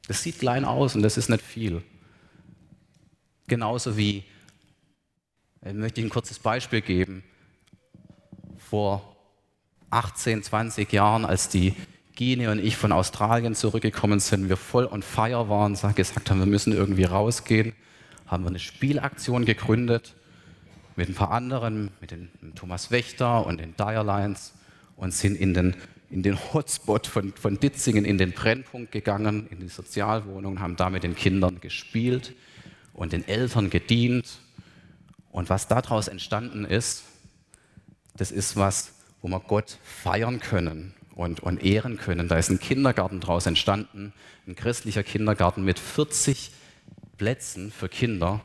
Das 0.09 0.23
sieht 0.23 0.39
klein 0.39 0.65
aus 0.65 0.95
und 0.95 1.03
das 1.03 1.17
ist 1.17 1.29
nicht 1.29 1.43
viel. 1.43 1.83
Genauso 3.47 3.97
wie, 3.97 4.25
ich 5.61 5.67
äh, 5.69 5.73
möchte 5.73 6.01
ich 6.01 6.07
ein 6.07 6.11
kurzes 6.11 6.39
Beispiel 6.39 6.81
geben, 6.81 7.23
vor 8.59 9.17
18, 9.91 10.43
20 10.43 10.93
Jahren, 10.93 11.25
als 11.25 11.49
die 11.49 11.75
Gine 12.15 12.51
und 12.51 12.59
ich 12.59 12.77
von 12.77 12.93
Australien 12.93 13.55
zurückgekommen 13.55 14.21
sind, 14.21 14.49
wir 14.49 14.57
voll 14.57 14.87
on 14.87 15.03
fire 15.03 15.49
waren, 15.49 15.77
gesagt 15.95 16.31
haben, 16.31 16.39
wir 16.39 16.47
müssen 16.47 16.73
irgendwie 16.73 17.05
rausgehen, 17.05 17.75
haben 18.27 18.45
wir 18.45 18.49
eine 18.49 18.59
Spielaktion 18.59 19.45
gegründet 19.45 20.15
mit 20.97 21.09
ein 21.09 21.15
paar 21.15 21.31
anderen, 21.31 21.91
mit, 22.01 22.11
dem 22.11 22.29
Thomas 22.55 22.91
Wächter 22.91 23.47
und 23.47 23.61
den 23.61 23.77
Direlines 23.77 24.53
und 24.97 25.15
sind 25.15 25.37
in 25.37 25.55
den, 25.55 25.75
in 26.11 26.23
den 26.23 26.39
Hotspot 26.53 27.07
von, 27.07 27.33
von 27.33 27.59
Ditzingen, 27.59 28.05
in 28.05 28.19
den 28.19 28.33
Brennpunkt 28.33 28.93
gegangen, 28.93 29.47
in 29.51 29.61
die 29.61 29.69
Sozialwohnung, 29.69 30.61
haben 30.61 30.77
da 30.77 30.91
mit 30.91 31.03
den 31.03 31.15
Kindern 31.15 31.61
gespielt 31.61 32.35
und 32.93 33.13
den 33.13 33.27
Eltern 33.27 33.71
gedient. 33.71 34.39
Und 35.31 35.49
was 35.49 35.69
daraus 35.69 36.09
entstanden 36.09 36.65
ist, 36.65 37.05
das 38.17 38.31
ist 38.31 38.57
was, 38.57 38.95
wo 39.23 39.29
wir 39.29 39.41
Gott 39.41 39.79
feiern 39.83 40.41
können 40.41 40.95
und, 41.15 41.41
und 41.41 41.63
ehren 41.63 41.97
können. 41.97 42.29
Da 42.29 42.37
ist 42.37 42.51
ein 42.51 42.61
Kindergarten 42.61 43.21
daraus 43.21 43.47
entstanden, 43.47 44.13
ein 44.47 44.57
christlicher 44.57 45.03
Kindergarten 45.03 45.65
mit 45.65 45.79
40 45.79 46.51
Plätzen 47.17 47.71
für 47.71 47.89
Kinder, 47.89 48.41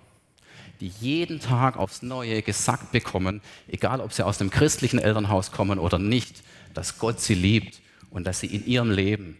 die 0.79 0.91
jeden 0.99 1.39
Tag 1.39 1.77
aufs 1.77 2.01
Neue 2.01 2.41
gesagt 2.41 2.91
bekommen, 2.91 3.41
egal 3.67 4.01
ob 4.01 4.13
sie 4.13 4.25
aus 4.25 4.37
dem 4.37 4.49
christlichen 4.49 4.99
Elternhaus 4.99 5.51
kommen 5.51 5.79
oder 5.79 5.99
nicht, 5.99 6.43
dass 6.73 6.99
Gott 6.99 7.19
sie 7.19 7.33
liebt 7.33 7.81
und 8.09 8.25
dass 8.25 8.39
sie 8.39 8.47
in 8.47 8.65
ihrem 8.65 8.91
Leben 8.91 9.37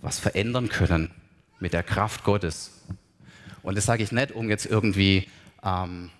was 0.00 0.18
verändern 0.18 0.68
können 0.68 1.10
mit 1.60 1.72
der 1.72 1.82
Kraft 1.82 2.24
Gottes. 2.24 2.82
Und 3.62 3.76
das 3.76 3.86
sage 3.86 4.02
ich 4.02 4.12
nicht, 4.12 4.32
um 4.32 4.48
jetzt 4.48 4.66
irgendwie 4.66 5.28
ähm, 5.62 6.10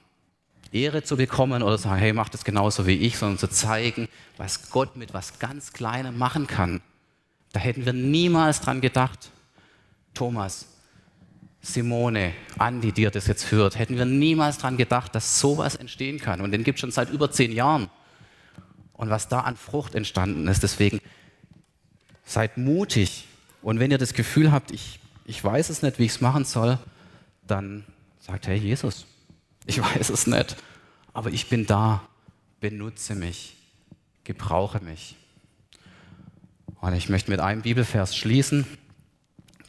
Ehre 0.73 1.03
zu 1.03 1.17
bekommen 1.17 1.63
oder 1.63 1.77
zu 1.77 1.85
sagen, 1.85 2.01
hey, 2.01 2.13
mach 2.13 2.29
das 2.29 2.45
genauso 2.45 2.87
wie 2.87 2.97
ich, 2.97 3.17
sondern 3.17 3.39
zu 3.39 3.49
zeigen, 3.49 4.09
was 4.37 4.71
Gott 4.71 4.97
mit 4.97 5.15
was 5.15 5.39
ganz 5.39 5.73
Kleinem 5.73 6.19
machen 6.19 6.47
kann. 6.47 6.81
Da 7.53 7.61
hätten 7.61 7.87
wir 7.87 7.93
niemals 7.93 8.61
dran 8.61 8.81
gedacht. 8.81 9.31
Thomas, 10.15 10.67
Simone, 11.73 12.33
Andi, 12.59 12.93
die 12.93 13.05
das 13.05 13.27
jetzt 13.27 13.53
hört, 13.53 13.79
hätten 13.79 13.97
wir 13.97 14.05
niemals 14.05 14.59
dran 14.59 14.77
gedacht, 14.77 15.15
dass 15.15 15.39
sowas 15.39 15.77
entstehen 15.77 16.19
kann. 16.19 16.41
Und 16.41 16.51
den 16.53 16.65
gibt 16.65 16.79
es 16.79 16.81
schon 16.81 16.91
seit 16.91 17.11
über 17.11 17.31
zehn 17.31 17.53
Jahren. 17.53 17.91
Und 18.95 19.11
was 19.11 19.29
da 19.29 19.41
an 19.41 19.57
Frucht 19.57 19.95
entstanden 19.95 20.49
ist, 20.49 20.63
deswegen 20.63 21.01
seid 22.25 22.57
mutig. 22.57 23.27
Und 23.63 23.81
wenn 23.81 23.91
ihr 23.91 23.99
das 23.99 24.15
Gefühl 24.15 24.51
habt, 24.51 24.71
ich, 24.71 24.99
ich 25.25 25.43
weiß 25.45 25.69
es 25.69 25.83
nicht, 25.83 25.99
wie 25.99 26.07
ich 26.07 26.13
es 26.13 26.21
machen 26.21 26.45
soll, 26.45 26.79
dann 27.47 27.85
sagt, 28.19 28.47
hey 28.47 28.57
Jesus, 28.57 29.07
ich 29.67 29.81
weiß 29.97 30.09
es 30.09 30.27
nicht, 30.27 30.57
aber 31.13 31.31
ich 31.31 31.49
bin 31.49 31.67
da, 31.67 32.03
benutze 32.61 33.15
mich, 33.15 33.57
gebrauche 34.25 34.81
mich. 34.81 35.17
Und 36.81 36.95
ich 36.95 37.09
möchte 37.09 37.31
mit 37.31 37.41
einem 37.41 37.63
Bibelvers 37.63 38.17
schließen, 38.17 38.67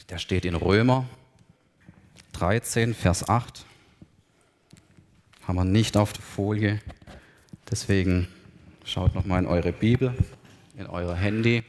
der 0.10 0.18
steht 0.18 0.46
in 0.46 0.56
Römer 0.56 1.06
13, 2.39 2.93
Vers 2.93 3.28
8. 3.28 3.65
Haben 5.45 5.56
wir 5.58 5.65
nicht 5.65 5.97
auf 5.97 6.13
der 6.13 6.21
Folie. 6.21 6.80
Deswegen 7.69 8.30
schaut 8.86 9.13
nochmal 9.13 9.43
in 9.43 9.45
eure 9.45 9.73
Bibel, 9.73 10.13
in 10.78 10.88
euer 10.88 11.15
Handy. 11.15 11.63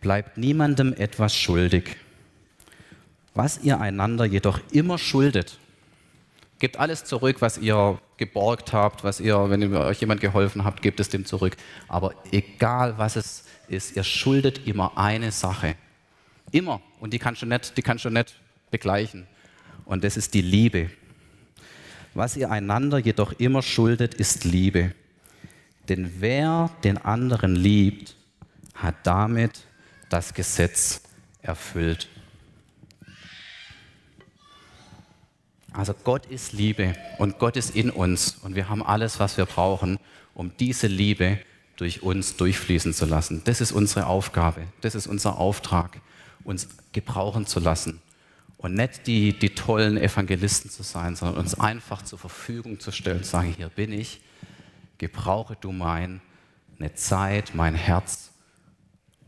Bleibt 0.00 0.38
niemandem 0.38 0.92
etwas 0.92 1.34
schuldig. 1.34 1.96
Was 3.34 3.58
ihr 3.58 3.80
einander 3.80 4.24
jedoch 4.24 4.60
immer 4.70 4.98
schuldet, 4.98 5.58
Gebt 6.62 6.78
alles 6.78 7.02
zurück, 7.02 7.38
was 7.40 7.58
ihr 7.58 7.98
geborgt 8.18 8.72
habt, 8.72 9.02
was 9.02 9.18
ihr, 9.18 9.50
wenn 9.50 9.74
euch 9.74 10.00
jemand 10.00 10.20
geholfen 10.20 10.62
habt, 10.62 10.80
gebt 10.80 11.00
es 11.00 11.08
dem 11.08 11.26
zurück. 11.26 11.56
Aber 11.88 12.14
egal 12.30 12.96
was 12.98 13.16
es 13.16 13.42
ist, 13.66 13.96
ihr 13.96 14.04
schuldet 14.04 14.64
immer 14.64 14.96
eine 14.96 15.32
Sache. 15.32 15.74
Immer. 16.52 16.80
Und 17.00 17.12
die 17.12 17.18
kannst 17.18 17.42
du 17.42 17.46
nicht, 17.46 17.76
die 17.76 17.82
kannst 17.82 18.04
du 18.04 18.10
nicht 18.10 18.36
begleichen. 18.70 19.26
Und 19.86 20.04
das 20.04 20.16
ist 20.16 20.34
die 20.34 20.40
Liebe. 20.40 20.90
Was 22.14 22.36
ihr 22.36 22.48
einander 22.48 22.98
jedoch 22.98 23.32
immer 23.40 23.62
schuldet, 23.62 24.14
ist 24.14 24.44
Liebe. 24.44 24.94
Denn 25.88 26.20
wer 26.20 26.70
den 26.84 26.96
anderen 26.96 27.56
liebt, 27.56 28.14
hat 28.76 28.94
damit 29.02 29.62
das 30.10 30.32
Gesetz 30.32 31.02
erfüllt. 31.42 32.08
Also 35.72 35.94
Gott 36.04 36.26
ist 36.26 36.52
Liebe 36.52 36.94
und 37.18 37.38
Gott 37.38 37.56
ist 37.56 37.74
in 37.74 37.90
uns 37.90 38.36
und 38.42 38.54
wir 38.54 38.68
haben 38.68 38.82
alles, 38.82 39.18
was 39.20 39.36
wir 39.36 39.46
brauchen, 39.46 39.98
um 40.34 40.52
diese 40.58 40.86
Liebe 40.86 41.38
durch 41.76 42.02
uns 42.02 42.36
durchfließen 42.36 42.92
zu 42.92 43.06
lassen. 43.06 43.42
Das 43.44 43.60
ist 43.60 43.72
unsere 43.72 44.06
Aufgabe, 44.06 44.62
das 44.82 44.94
ist 44.94 45.06
unser 45.06 45.38
Auftrag, 45.38 46.00
uns 46.44 46.68
gebrauchen 46.92 47.46
zu 47.46 47.60
lassen 47.60 48.00
und 48.58 48.74
nicht 48.74 49.06
die, 49.06 49.36
die 49.36 49.50
tollen 49.50 49.96
Evangelisten 49.96 50.70
zu 50.70 50.82
sein, 50.82 51.16
sondern 51.16 51.38
uns 51.38 51.58
einfach 51.58 52.02
zur 52.02 52.18
Verfügung 52.18 52.78
zu 52.78 52.92
stellen, 52.92 53.24
zu 53.24 53.30
sagen, 53.30 53.54
hier 53.56 53.68
bin 53.68 53.92
ich, 53.92 54.20
gebrauche 54.98 55.56
du 55.60 55.72
mein, 55.72 56.20
eine 56.78 56.94
Zeit, 56.94 57.54
mein 57.54 57.74
Herz, 57.74 58.30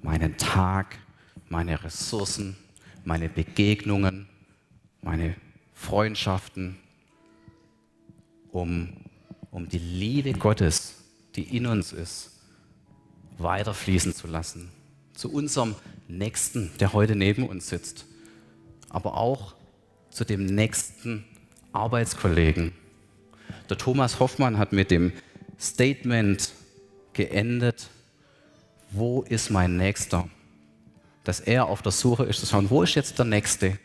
meinen 0.02 0.36
Tag, 0.36 0.98
meine 1.48 1.82
Ressourcen, 1.82 2.56
meine 3.04 3.28
Begegnungen, 3.28 4.28
meine 5.02 5.34
Freundschaften, 5.74 6.76
um, 8.52 8.94
um 9.50 9.68
die 9.68 9.78
Liebe 9.78 10.32
Gottes, 10.32 10.94
die 11.34 11.56
in 11.56 11.66
uns 11.66 11.92
ist, 11.92 12.30
weiterfließen 13.38 14.14
zu 14.14 14.26
lassen. 14.26 14.70
Zu 15.14 15.30
unserem 15.32 15.74
Nächsten, 16.08 16.70
der 16.78 16.92
heute 16.92 17.16
neben 17.16 17.46
uns 17.48 17.68
sitzt, 17.68 18.06
aber 18.88 19.16
auch 19.16 19.54
zu 20.10 20.24
dem 20.24 20.46
nächsten 20.46 21.24
Arbeitskollegen. 21.72 22.72
Der 23.68 23.76
Thomas 23.76 24.20
Hoffmann 24.20 24.58
hat 24.58 24.72
mit 24.72 24.90
dem 24.90 25.12
Statement 25.58 26.52
geendet, 27.12 27.88
wo 28.90 29.22
ist 29.22 29.50
mein 29.50 29.76
Nächster? 29.76 30.28
Dass 31.24 31.40
er 31.40 31.66
auf 31.66 31.82
der 31.82 31.92
Suche 31.92 32.24
ist 32.24 32.40
zu 32.40 32.46
schauen, 32.46 32.70
wo 32.70 32.82
ist 32.82 32.94
jetzt 32.94 33.18
der 33.18 33.24
Nächste? 33.24 33.78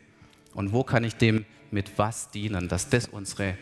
Und 0.54 0.74
wo 0.74 0.84
kann 0.84 1.04
ich 1.04 1.16
dem 1.16 1.46
mit 1.72 1.98
was 1.98 2.32
dienen, 2.32 2.68
dass 2.68 2.90
das 2.90 3.08
unsere, 3.08 3.58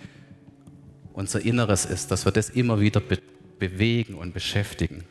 unser 1.13 1.41
Inneres 1.41 1.85
ist, 1.85 2.11
dass 2.11 2.25
wir 2.25 2.31
das 2.31 2.49
immer 2.49 2.79
wieder 2.79 2.99
be 2.99 3.19
bewegen 3.59 4.13
und 4.13 4.35
beschäftigen. 4.35 5.03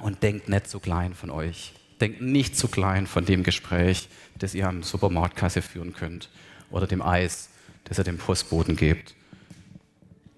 Und 0.00 0.24
denkt 0.24 0.48
nicht 0.48 0.68
zu 0.68 0.80
klein 0.80 1.14
von 1.14 1.30
euch. 1.30 1.72
Denkt 2.00 2.20
nicht 2.20 2.56
zu 2.56 2.66
klein 2.66 3.06
von 3.06 3.24
dem 3.24 3.44
Gespräch, 3.44 4.08
das 4.36 4.56
ihr 4.56 4.66
am 4.66 4.82
Supermarktkasse 4.82 5.62
führen 5.62 5.92
könnt 5.92 6.30
oder 6.68 6.88
dem 6.88 7.02
Eis, 7.02 7.48
das 7.84 7.98
ihr 7.98 8.04
dem 8.04 8.18
Postboten 8.18 8.74
gebt. 8.74 9.14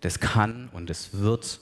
Das 0.01 0.21
kann 0.21 0.69
und 0.75 0.91
es 0.91 1.15
wird 1.15 1.59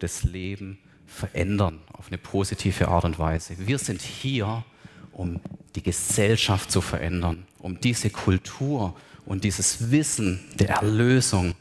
das 0.00 0.22
Leben 0.22 0.78
verändern 1.06 1.80
auf 1.92 2.08
eine 2.08 2.18
positive 2.18 2.88
Art 2.88 3.04
und 3.04 3.18
Weise. 3.18 3.54
Wir 3.58 3.78
sind 3.78 4.02
hier, 4.02 4.64
um 5.12 5.40
die 5.74 5.82
Gesellschaft 5.82 6.70
zu 6.70 6.80
verändern, 6.80 7.46
um 7.58 7.80
diese 7.80 8.10
Kultur 8.10 8.96
und 9.24 9.44
dieses 9.44 9.90
Wissen 9.90 10.40
der 10.58 10.70
Erlösung 10.70 11.54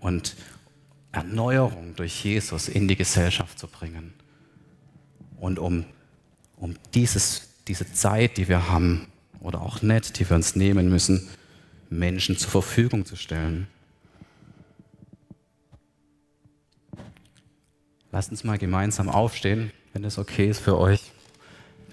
und 0.00 0.36
Erneuerung 1.12 1.94
durch 1.96 2.24
Jesus 2.24 2.68
in 2.68 2.88
die 2.88 2.96
Gesellschaft 2.96 3.58
zu 3.58 3.68
bringen. 3.68 4.12
Und 5.38 5.58
um, 5.58 5.84
um 6.56 6.74
dieses, 6.94 7.48
diese 7.68 7.92
Zeit, 7.92 8.36
die 8.36 8.48
wir 8.48 8.68
haben, 8.68 9.06
oder 9.40 9.60
auch 9.60 9.82
nicht, 9.82 10.18
die 10.18 10.28
wir 10.28 10.36
uns 10.36 10.56
nehmen 10.56 10.88
müssen, 10.88 11.28
Menschen 11.90 12.36
zur 12.36 12.50
Verfügung 12.50 13.04
zu 13.04 13.14
stellen. 13.14 13.68
Lasst 18.10 18.30
uns 18.30 18.42
mal 18.42 18.58
gemeinsam 18.58 19.08
aufstehen, 19.08 19.70
wenn 19.92 20.02
das 20.02 20.18
okay 20.18 20.48
ist 20.48 20.60
für 20.60 20.78
euch, 20.78 21.12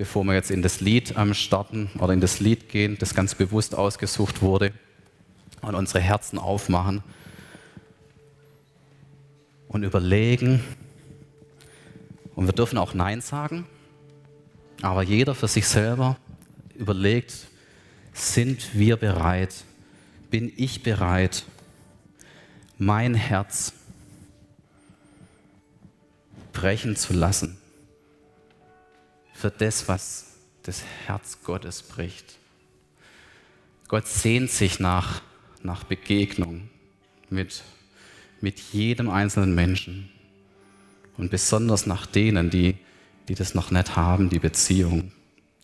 bevor 0.02 0.24
wir 0.24 0.34
jetzt 0.34 0.50
in 0.50 0.64
das 0.64 0.82
Lied 0.82 1.16
am 1.16 1.36
starten 1.36 1.92
oder 2.00 2.12
in 2.12 2.22
das 2.22 2.40
Lied 2.40 2.70
gehen, 2.70 2.98
das 2.98 3.14
ganz 3.14 3.36
bewusst 3.36 3.76
ausgesucht 3.76 4.42
wurde 4.42 4.74
und 5.62 5.76
unsere 5.76 6.00
Herzen 6.00 6.40
aufmachen 6.40 7.04
und 9.68 9.84
überlegen. 9.84 10.64
Und 12.34 12.48
wir 12.48 12.54
dürfen 12.54 12.80
auch 12.80 12.96
Nein 12.96 13.22
sagen, 13.22 13.68
aber 14.82 15.04
jeder 15.04 15.36
für 15.36 15.48
sich 15.48 15.68
selber 15.68 16.18
überlegt, 16.74 17.36
sind 18.12 18.74
wir 18.74 18.98
bereit, 18.98 19.54
bin 20.32 20.52
ich 20.58 20.82
bereit, 20.82 21.44
mein 22.80 23.14
Herz 23.14 23.74
brechen 26.54 26.96
zu 26.96 27.14
lassen 27.14 27.61
für 29.42 29.50
das, 29.50 29.88
was 29.88 30.36
das 30.62 30.84
Herz 31.08 31.40
Gottes 31.44 31.82
bricht. 31.82 32.38
Gott 33.88 34.08
sehnt 34.08 34.52
sich 34.52 34.80
nach, 34.80 35.24
nach 35.64 35.84
Begegnung 35.84 36.70
mit, 37.32 37.64
mit 38.40 38.60
jedem 38.60 39.10
einzelnen 39.10 39.56
Menschen 39.56 40.12
und 41.18 41.32
besonders 41.32 41.88
nach 41.88 42.06
denen, 42.06 42.52
die, 42.52 42.76
die 43.28 43.34
das 43.34 43.56
noch 43.56 43.72
nicht 43.72 43.96
haben, 43.96 44.30
die 44.30 44.38
Beziehung 44.38 45.12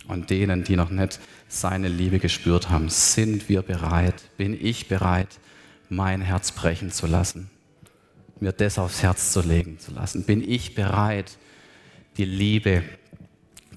und 0.07 0.31
denen, 0.31 0.63
die 0.63 0.75
noch 0.75 0.89
nicht 0.89 1.19
seine 1.47 1.87
Liebe 1.87 2.17
gespürt 2.17 2.71
haben, 2.71 2.89
sind 2.89 3.47
wir 3.47 3.61
bereit, 3.61 4.23
bin 4.37 4.57
ich 4.59 4.87
bereit, 4.87 5.39
mein 5.87 6.21
Herz 6.21 6.51
brechen 6.51 6.91
zu 6.91 7.05
lassen, 7.05 7.51
mir 8.39 8.53
das 8.53 8.79
aufs 8.79 9.03
Herz 9.03 9.31
zu 9.31 9.41
legen 9.41 9.77
zu 9.77 9.91
lassen, 9.91 10.23
bin 10.23 10.41
ich 10.41 10.73
bereit, 10.73 11.37
die 12.17 12.25
Liebe, 12.25 12.83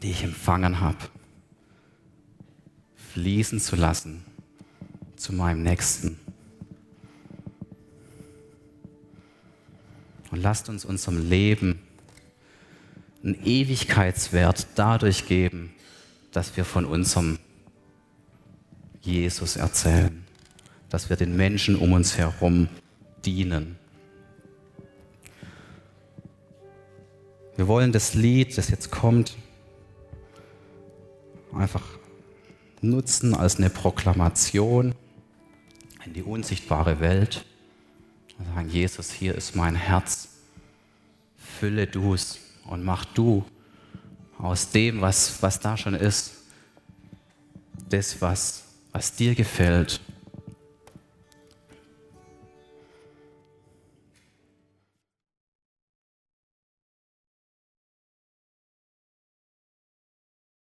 die 0.03 0.11
ich 0.11 0.25
empfangen 0.25 0.81
habe, 0.81 0.99
fließen 3.13 3.61
zu 3.61 3.77
lassen 3.77 4.25
zu 5.17 5.35
meinem 5.35 5.63
Nächsten. 5.63 6.19
Und 10.31 10.41
lasst 10.41 10.69
uns 10.69 10.85
unserem 10.85 11.29
Leben 11.29 11.81
einen 13.23 13.45
Ewigkeitswert 13.45 14.69
dadurch 14.77 15.27
geben, 15.27 15.75
dass 16.33 16.57
wir 16.57 16.65
von 16.65 16.85
unserem 16.85 17.39
Jesus 19.01 19.57
erzählen, 19.57 20.25
dass 20.89 21.11
wir 21.11 21.17
den 21.17 21.37
Menschen 21.37 21.77
um 21.77 21.93
uns 21.93 22.17
herum 22.17 22.69
dienen. 23.25 23.77
Wir 27.57 27.69
wollen 27.69 27.93
das 27.93 28.15
Lied, 28.15 28.57
das 28.57 28.71
jetzt 28.71 28.91
kommt, 28.91 29.37
einfach 31.55 31.85
nutzen 32.81 33.35
als 33.35 33.57
eine 33.57 33.71
Proklamation 33.71 34.95
in 36.05 36.13
die 36.13 36.23
unsichtbare 36.23 37.01
Welt. 37.01 37.45
Und 38.39 38.47
sagen, 38.55 38.71
Jesus, 38.71 39.11
hier 39.11 39.35
ist 39.35 39.55
mein 39.55 39.75
Herz, 39.75 40.29
fülle 41.37 41.87
du 41.87 42.15
es 42.15 42.39
und 42.65 42.85
mach 42.85 43.05
du 43.05 43.45
aus 44.39 44.71
dem, 44.71 45.01
was, 45.01 45.43
was 45.43 45.61
da 45.61 45.77
schon 45.77 45.95
ist, 45.95 46.33
das, 47.91 48.21
was, 48.23 48.65
was 48.93 49.15
dir 49.15 49.35
gefällt 49.35 50.01